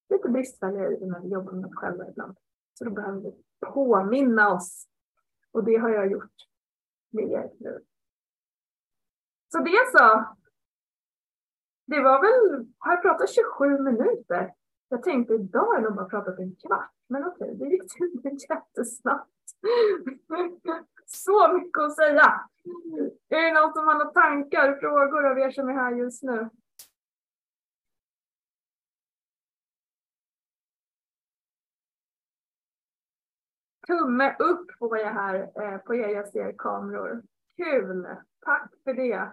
lite 0.08 0.28
bristfälliga 0.28 0.90
i 0.90 1.06
när 1.06 1.20
vi 1.20 1.28
jobbar 1.28 1.52
med 1.52 1.66
oss 1.66 1.74
själva 1.74 2.08
ibland. 2.08 2.36
Så 2.74 2.84
då 2.84 2.90
behöver 2.90 3.20
vi 3.20 3.34
påminna 3.60 4.54
oss. 4.54 4.86
Och 5.52 5.64
det 5.64 5.76
har 5.76 5.90
jag 5.90 6.10
gjort 6.10 6.34
med 7.10 7.24
er 7.24 7.50
nu. 7.58 7.80
Så 9.52 9.58
det 9.58 9.98
så. 9.98 10.36
Det 11.92 12.00
var 12.00 12.20
väl, 12.20 12.66
har 12.78 12.92
jag 12.92 13.02
pratat 13.02 13.30
27 13.30 13.78
minuter? 13.78 14.54
Jag 14.88 15.02
tänkte 15.02 15.34
idag 15.34 15.66
har 15.66 15.74
jag 15.74 15.82
nog 15.82 15.94
bara 15.94 16.08
pratat 16.08 16.38
en 16.38 16.56
kvart. 16.56 16.90
Men 17.08 17.24
okej, 17.24 17.54
det 17.54 17.64
gick 17.64 17.98
tydligen 17.98 18.38
jättesnabbt. 18.48 19.30
Så 21.06 21.52
mycket 21.54 21.78
att 21.78 21.96
säga. 21.96 22.48
Är 23.28 23.42
det 23.42 23.60
någon 23.60 23.72
som 23.72 23.86
har 23.86 23.94
några 23.94 24.10
tankar, 24.10 24.76
frågor 24.80 25.26
av 25.26 25.38
er 25.38 25.50
som 25.50 25.68
är 25.68 25.72
här 25.72 25.92
just 25.92 26.22
nu? 26.22 26.50
Tumme 33.86 34.36
upp 34.38 34.70
får 34.78 34.98
jag 34.98 35.12
här 35.12 35.50
eh, 35.62 35.78
på 35.78 35.94
er, 35.94 36.08
jag 36.08 36.28
ser 36.28 36.54
kameror. 36.58 37.22
Kul! 37.56 38.06
Tack 38.40 38.72
för 38.84 38.94
det. 38.94 39.32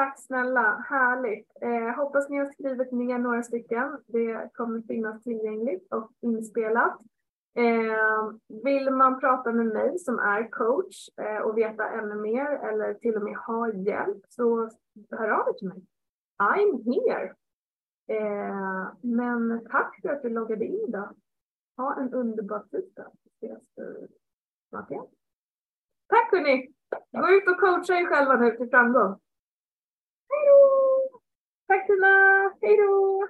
Tack 0.00 0.20
snälla, 0.20 0.84
härligt. 0.88 1.48
Eh, 1.60 1.96
hoppas 1.96 2.28
ni 2.28 2.38
har 2.38 2.46
skrivit 2.46 2.92
ner 2.92 3.18
några 3.18 3.42
stycken. 3.42 3.98
Det 4.06 4.50
kommer 4.54 4.80
finnas 4.80 5.22
tillgängligt 5.22 5.92
och 5.92 6.10
inspelat. 6.20 6.98
Eh, 7.54 8.32
vill 8.64 8.90
man 8.90 9.20
prata 9.20 9.52
med 9.52 9.66
mig 9.66 9.98
som 9.98 10.18
är 10.18 10.50
coach 10.50 11.08
eh, 11.16 11.36
och 11.36 11.58
veta 11.58 11.88
ännu 11.88 12.14
mer 12.14 12.46
eller 12.46 12.94
till 12.94 13.16
och 13.16 13.22
med 13.22 13.36
ha 13.36 13.72
hjälp 13.72 14.22
så 14.28 14.70
hör 15.10 15.28
av 15.28 15.48
er 15.48 15.52
till 15.52 15.68
mig. 15.68 15.82
I'm 16.42 16.82
here. 16.84 17.34
Eh, 18.08 18.88
men 19.00 19.66
tack 19.70 20.00
för 20.02 20.08
att 20.08 20.22
du 20.22 20.28
loggade 20.28 20.64
in 20.64 20.90
då. 20.90 21.10
Ha 21.76 22.00
en 22.00 22.14
underbar 22.14 22.64
tisdag. 22.70 23.10
Eh, 23.42 23.56
tack 26.08 26.32
hörni! 26.32 26.72
Gå 27.12 27.28
ut 27.28 27.48
och 27.48 27.60
coacha 27.60 28.00
er 28.00 28.06
själva 28.06 28.36
nu 28.36 28.50
till 28.50 28.70
framgång. 28.70 29.20
Hej 30.30 30.46
då! 30.48 31.20
Tack 31.66 31.86
Tina! 31.86 32.14
Hej 32.62 32.76
då! 32.76 33.28